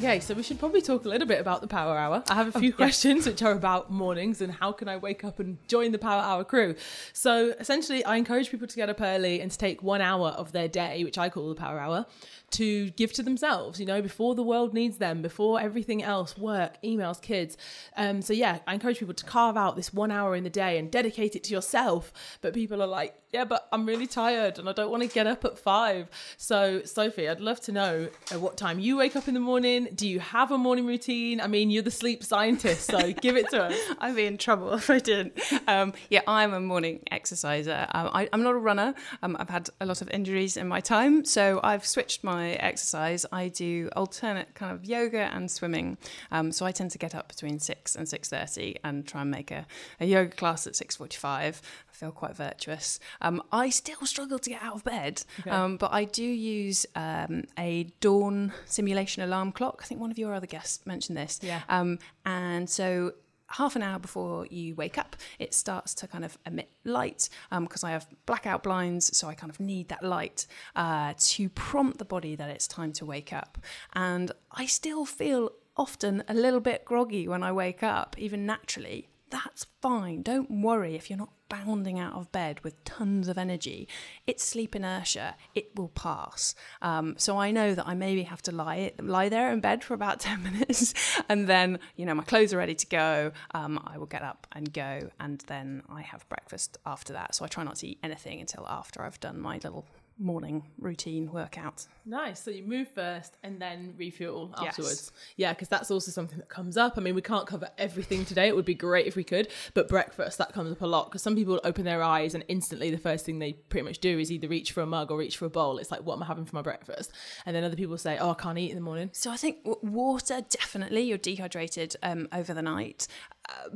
[0.00, 2.24] Okay, so we should probably talk a little bit about the Power Hour.
[2.30, 5.24] I have a oh, few questions which are about mornings and how can I wake
[5.24, 6.74] up and join the Power Hour crew.
[7.12, 10.52] So essentially, I encourage people to get up early and to take one hour of
[10.52, 12.06] their day, which I call the Power Hour,
[12.50, 16.76] to give to themselves, you know, before the world needs them, before everything else, work,
[16.82, 17.56] emails, kids.
[17.96, 20.78] Um, so yeah, I encourage people to carve out this one hour in the day
[20.78, 22.12] and dedicate it to yourself.
[22.40, 25.28] But people are like, yeah, but I'm really tired and I don't want to get
[25.28, 26.08] up at five.
[26.36, 29.88] So, Sophie, I'd love to know at what time you wake up in the morning.
[29.94, 31.40] Do you have a morning routine?
[31.40, 33.78] I mean, you're the sleep scientist, so give it to us.
[34.00, 35.38] I'd be in trouble if I didn't.
[35.68, 37.86] Um, yeah, I'm a morning exerciser.
[37.94, 38.94] Um, I, am not a runner.
[39.22, 43.26] Um, I've had a lot of injuries in my time, so I've switched my exercise.
[43.32, 45.98] I do alternate kind of yoga and swimming.
[46.30, 49.30] Um, so I tend to get up between six and six thirty and try and
[49.30, 49.66] make a,
[50.00, 52.98] a yoga class at six forty-five I feel quite virtuous.
[53.20, 55.50] Um, I still struggle to get out of bed, okay.
[55.50, 59.80] um, but I do use um, a dawn simulation alarm clock.
[59.82, 61.40] I think one of your other guests mentioned this.
[61.42, 61.60] Yeah.
[61.68, 63.12] Um, and so
[63.50, 67.84] half an hour before you wake up, it starts to kind of emit light because
[67.84, 70.46] um, I have blackout blinds, so I kind of need that light
[70.76, 73.58] uh, to prompt the body that it's time to wake up.
[73.94, 79.09] And I still feel often a little bit groggy when I wake up, even naturally.
[79.30, 80.22] That's fine.
[80.22, 83.88] Don't worry if you're not bounding out of bed with tons of energy,
[84.26, 85.36] it's sleep inertia.
[85.54, 86.54] It will pass.
[86.80, 89.94] Um, so I know that I maybe have to lie lie there in bed for
[89.94, 90.94] about ten minutes,
[91.28, 93.32] and then you know my clothes are ready to go.
[93.52, 97.34] Um, I will get up and go, and then I have breakfast after that.
[97.34, 99.84] So I try not to eat anything until after I've done my little
[100.20, 101.86] morning routine workout.
[102.04, 102.42] Nice.
[102.42, 105.12] So you move first and then refuel afterwards.
[105.14, 105.32] Yes.
[105.36, 106.94] Yeah, because that's also something that comes up.
[106.96, 108.48] I mean, we can't cover everything today.
[108.48, 111.22] It would be great if we could, but breakfast that comes up a lot because
[111.22, 114.30] some people open their eyes and instantly the first thing they pretty much do is
[114.30, 115.78] either reach for a mug or reach for a bowl.
[115.78, 117.12] It's like, what am I having for my breakfast?
[117.46, 119.10] And then other people say, oh, I can't eat in the morning.
[119.12, 121.02] So I think water definitely.
[121.02, 123.06] You're dehydrated um, over the night.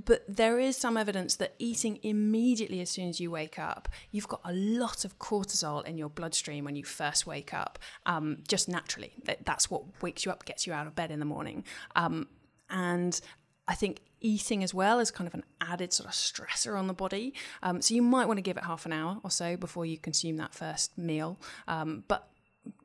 [0.04, 4.28] But there is some evidence that eating immediately as soon as you wake up, you've
[4.28, 8.68] got a lot of cortisol in your bloodstream when you first wake up, um, just
[8.68, 9.12] naturally.
[9.24, 11.64] That, that's what wakes you up, gets you out of bed in the morning.
[11.96, 12.28] Um,
[12.70, 13.20] and
[13.66, 16.94] I think eating as well is kind of an added sort of stressor on the
[16.94, 17.34] body.
[17.62, 19.98] Um, so you might want to give it half an hour or so before you
[19.98, 21.38] consume that first meal.
[21.68, 22.28] Um, but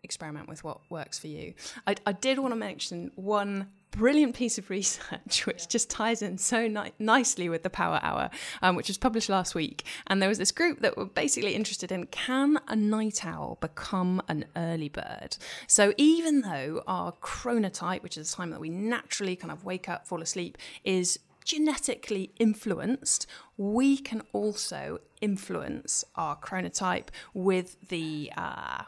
[0.03, 1.53] experiment with what works for you.
[1.85, 6.37] I, I did want to mention one brilliant piece of research which just ties in
[6.37, 8.29] so ni- nicely with the Power Hour,
[8.61, 9.83] um, which was published last week.
[10.07, 14.21] And there was this group that were basically interested in can a night owl become
[14.27, 15.37] an early bird?
[15.67, 19.89] So even though our chronotype, which is the time that we naturally kind of wake
[19.89, 23.25] up, fall asleep, is genetically influenced,
[23.57, 28.83] we can also influence our chronotype with the uh,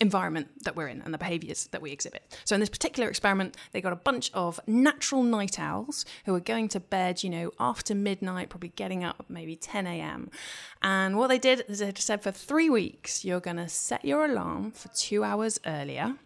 [0.00, 2.36] environment that we're in and the behaviors that we exhibit.
[2.44, 6.40] So in this particular experiment, they got a bunch of natural night owls who are
[6.40, 10.30] going to bed, you know, after midnight, probably getting up maybe 10 a.m.
[10.82, 14.24] And what they did is they said for three weeks, you're going to set your
[14.24, 16.16] alarm for two hours earlier.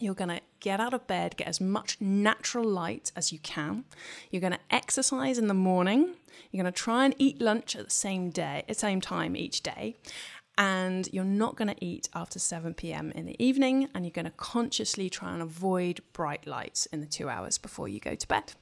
[0.00, 3.84] You're going to get out of bed, get as much natural light as you can.
[4.30, 6.14] You're going to exercise in the morning.
[6.52, 9.34] You're going to try and eat lunch at the same day, at the same time
[9.34, 9.96] each day
[10.58, 13.12] and you're not going to eat after 7 p.m.
[13.12, 17.06] in the evening, and you're going to consciously try and avoid bright lights in the
[17.06, 18.52] two hours before you go to bed.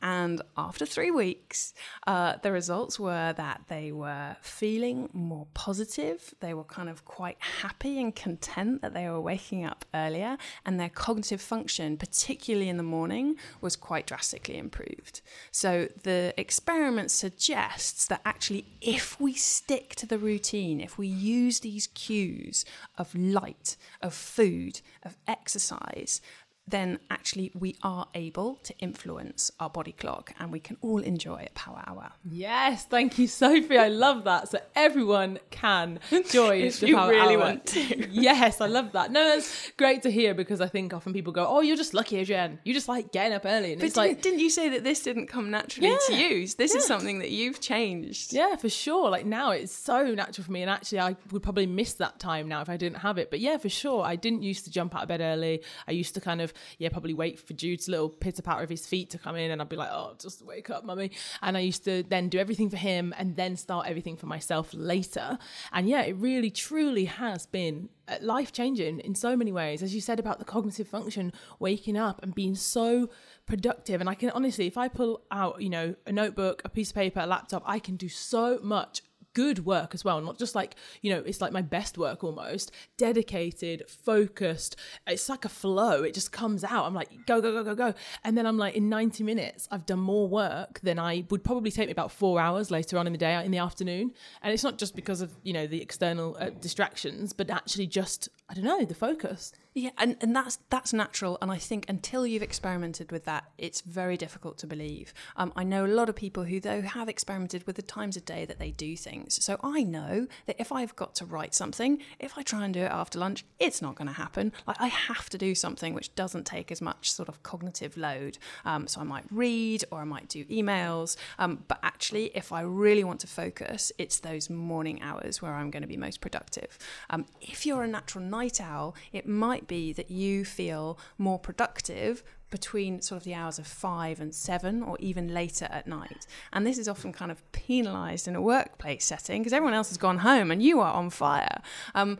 [0.00, 1.72] And after three weeks,
[2.06, 6.34] uh, the results were that they were feeling more positive.
[6.40, 10.36] They were kind of quite happy and content that they were waking up earlier,
[10.66, 15.22] and their cognitive function, particularly in the morning, was quite drastically improved.
[15.50, 21.60] So the experiment suggests that actually, if we stick to the routine, if we use
[21.60, 22.64] these cues
[22.98, 26.20] of light, of food, of exercise,
[26.66, 31.46] then actually we are able to influence our body clock and we can all enjoy
[31.46, 32.12] a power hour.
[32.30, 33.76] Yes, thank you, Sophie.
[33.78, 34.48] I love that.
[34.48, 35.98] So everyone can
[36.30, 37.40] join if the you power really hour.
[37.40, 38.08] want to.
[38.10, 39.12] yes, I love that.
[39.12, 42.18] No, that's great to hear because I think often people go, "Oh, you're just lucky,
[42.20, 42.58] Adrienne.
[42.64, 44.84] You just like getting up early." And but it's didn't, like, didn't you say that
[44.84, 46.46] this didn't come naturally Yeah, to you?
[46.48, 48.32] This is something that you've changed.
[48.32, 49.10] Yeah, for sure.
[49.10, 50.62] Like now it's so natural for me.
[50.62, 53.30] And actually, I would probably miss that time now if I didn't have it.
[53.30, 54.02] But yeah, for sure.
[54.02, 55.62] I didn't used to jump out of bed early.
[55.86, 58.86] I used to kind of, yeah, probably wait for Jude's little pitter patter of his
[58.86, 59.50] feet to come in.
[59.50, 61.10] And I'd be like, oh, just wake up, mummy.
[61.42, 64.70] And I used to then do everything for him and then start everything for myself
[64.72, 65.38] later.
[65.72, 69.82] And yeah, it really, truly has been uh, life changing in so many ways.
[69.82, 73.08] As you said about the cognitive function, waking up and being so
[73.46, 74.00] productive.
[74.00, 76.96] And I can honestly, if I pull out, you know, a notebook, a piece of
[76.96, 79.02] paper, a laptop, I can do so much
[79.34, 82.72] good work as well, not just like, you know, it's like my best work almost,
[82.96, 84.76] dedicated, focused.
[85.06, 86.02] It's like a flow.
[86.02, 86.86] It just comes out.
[86.86, 87.94] I'm like, go, go, go, go, go.
[88.22, 91.70] And then I'm like, in 90 minutes, I've done more work than I would probably
[91.70, 94.12] take me about four hours later on in the day, in the afternoon.
[94.42, 98.28] And it's not just because of, you know, the external uh, distractions, but actually just,
[98.48, 99.52] I don't know, the focus.
[99.76, 101.36] Yeah, and, and that's that's natural.
[101.42, 105.12] And I think until you've experimented with that, it's very difficult to believe.
[105.36, 108.24] Um, I know a lot of people who, though, have experimented with the times of
[108.24, 109.44] day that they do things.
[109.44, 112.82] So I know that if I've got to write something, if I try and do
[112.82, 114.52] it after lunch, it's not going to happen.
[114.64, 118.38] Like I have to do something which doesn't take as much sort of cognitive load.
[118.64, 121.16] Um, so I might read or I might do emails.
[121.40, 125.72] Um, but actually, if I really want to focus, it's those morning hours where I'm
[125.72, 126.78] going to be most productive.
[127.10, 131.38] Um, if you're a natural night owl, it might might be that you feel more
[131.38, 136.26] productive between sort of the hours of five and seven or even later at night.
[136.52, 139.98] And this is often kind of penalized in a workplace setting because everyone else has
[139.98, 141.60] gone home and you are on fire.
[141.94, 142.18] Um,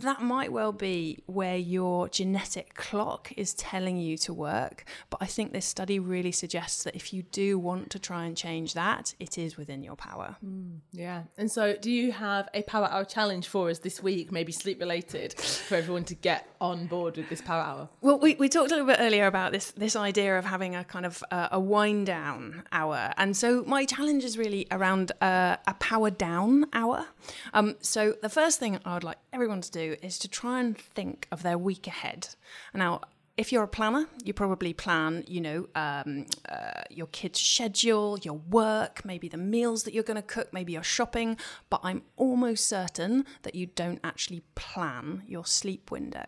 [0.00, 4.84] that might well be where your genetic clock is telling you to work.
[5.10, 8.36] But I think this study really suggests that if you do want to try and
[8.36, 10.36] change that, it is within your power.
[10.44, 11.22] Mm, yeah.
[11.36, 14.80] And so, do you have a power hour challenge for us this week, maybe sleep
[14.80, 17.88] related, for everyone to get on board with this power hour?
[18.00, 20.84] Well, we, we talked a little bit earlier about this this idea of having a
[20.84, 23.12] kind of uh, a wind down hour.
[23.16, 27.06] And so, my challenge is really around uh, a power down hour.
[27.52, 30.76] Um, so, the first thing I would like everyone to do is to try and
[30.76, 32.28] think of their week ahead.
[32.74, 33.02] Now,
[33.36, 38.34] if you're a planner, you probably plan, you know, um, uh, your kids' schedule, your
[38.34, 41.38] work, maybe the meals that you're going to cook, maybe your shopping.
[41.70, 46.26] But I'm almost certain that you don't actually plan your sleep window.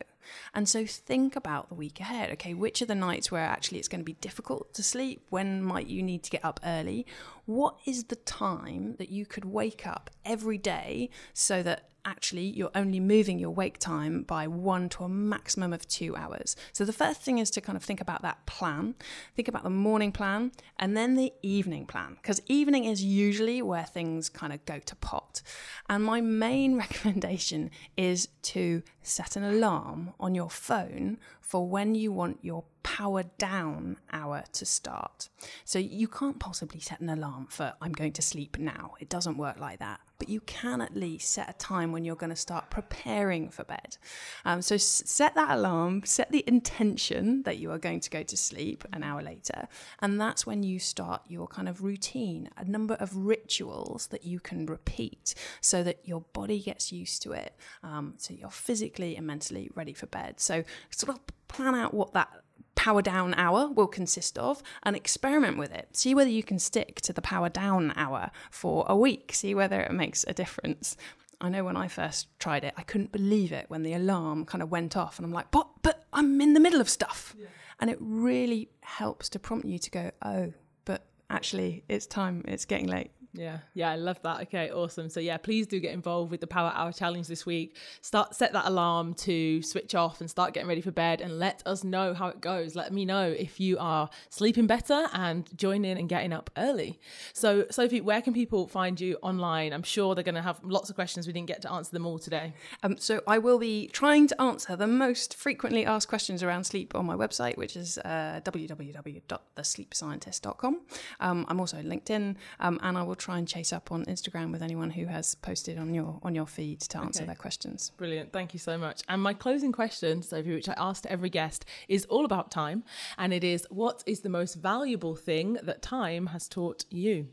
[0.54, 2.30] And so think about the week ahead.
[2.30, 5.26] Okay, which are the nights where actually it's going to be difficult to sleep?
[5.28, 7.04] When might you need to get up early?
[7.44, 12.70] What is the time that you could wake up every day so that actually you're
[12.74, 16.56] only moving your wake time by one to a maximum of two hours.
[16.72, 18.94] So the first thing is to kind of think about that plan,
[19.34, 23.84] think about the morning plan, and then the evening plan, because evening is usually where
[23.84, 25.42] things kind of go to pot.
[25.88, 32.12] And my main recommendation is to set an alarm on your phone for when you
[32.12, 35.28] want your power down hour to start.
[35.64, 38.94] So you can't possibly set an alarm for I'm going to sleep now.
[39.00, 42.14] It doesn't work like that but you can at least set a time when you're
[42.14, 43.96] going to start preparing for bed.
[44.44, 48.36] Um, so set that alarm, set the intention that you are going to go to
[48.36, 49.66] sleep an hour later,
[49.98, 54.38] and that's when you start your kind of routine, a number of rituals that you
[54.38, 59.26] can repeat so that your body gets used to it, um, so you're physically and
[59.26, 60.38] mentally ready for bed.
[60.38, 62.41] So sort of plan out what that
[62.74, 65.96] power down hour will consist of and experiment with it.
[65.96, 69.80] See whether you can stick to the power down hour for a week, see whether
[69.80, 70.96] it makes a difference.
[71.40, 74.62] I know when I first tried it, I couldn't believe it when the alarm kind
[74.62, 77.34] of went off, and I'm like, but, but I'm in the middle of stuff.
[77.38, 77.46] Yeah.
[77.80, 80.52] And it really helps to prompt you to go, oh,
[80.84, 83.10] but actually, it's time, it's getting late.
[83.34, 84.42] Yeah, yeah, I love that.
[84.42, 85.08] Okay, awesome.
[85.08, 87.78] So yeah, please do get involved with the Power Hour challenge this week.
[88.02, 91.62] Start set that alarm to switch off and start getting ready for bed and let
[91.64, 92.76] us know how it goes.
[92.76, 97.00] Let me know if you are sleeping better and join in and getting up early.
[97.32, 99.72] So Sophie, where can people find you online?
[99.72, 101.26] I'm sure they're going to have lots of questions.
[101.26, 102.52] We didn't get to answer them all today.
[102.82, 106.94] Um, so I will be trying to answer the most frequently asked questions around sleep
[106.94, 110.80] on my website, which is uh, www.thesleepscientist.com.
[111.20, 114.50] Um, I'm also on LinkedIn, um, and I will try and chase up on Instagram
[114.50, 117.26] with anyone who has posted on your on your feed to answer okay.
[117.26, 117.92] their questions.
[117.96, 119.02] Brilliant, thank you so much.
[119.08, 122.82] And my closing question, Sophie, which I asked every guest, is all about time,
[123.16, 127.28] and it is: what is the most valuable thing that time has taught you?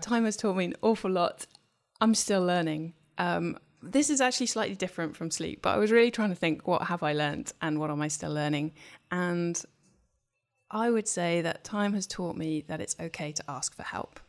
[0.00, 1.46] Time has taught me an awful lot.
[2.00, 2.94] I'm still learning.
[3.18, 6.66] Um, this is actually slightly different from sleep, but I was really trying to think
[6.66, 8.72] what have I learned and what am I still learning?
[9.10, 9.60] And
[10.70, 14.20] I would say that time has taught me that it's okay to ask for help.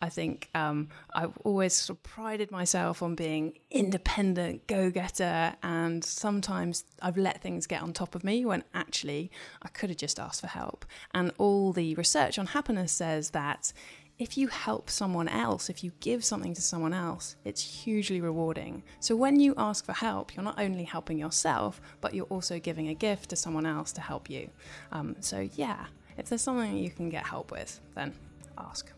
[0.00, 6.04] I think um, I've always sort of prided myself on being independent, go getter, and
[6.04, 9.30] sometimes I've let things get on top of me when actually
[9.62, 10.84] I could have just asked for help.
[11.14, 13.72] And all the research on happiness says that
[14.18, 18.82] if you help someone else, if you give something to someone else, it's hugely rewarding.
[18.98, 22.88] So when you ask for help, you're not only helping yourself, but you're also giving
[22.88, 24.50] a gift to someone else to help you.
[24.90, 25.86] Um, so, yeah,
[26.16, 28.12] if there's something you can get help with, then
[28.58, 28.92] ask.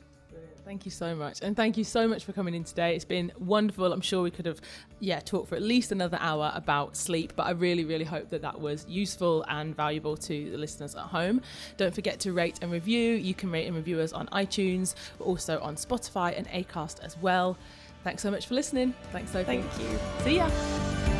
[0.65, 1.41] Thank you so much.
[1.43, 2.95] And thank you so much for coming in today.
[2.95, 3.93] It's been wonderful.
[3.93, 4.61] I'm sure we could have,
[5.01, 8.43] yeah, talked for at least another hour about sleep, but I really, really hope that
[8.43, 11.43] that was useful and valuable to the listeners at home.
[11.77, 13.15] Don't forget to rate and review.
[13.15, 17.17] You can rate and review us on iTunes, but also on Spotify and Acast as
[17.19, 17.57] well.
[18.05, 18.95] Thanks so much for listening.
[19.13, 19.63] Thanks, Sophie.
[19.63, 19.99] Thank you.
[20.25, 21.20] See ya.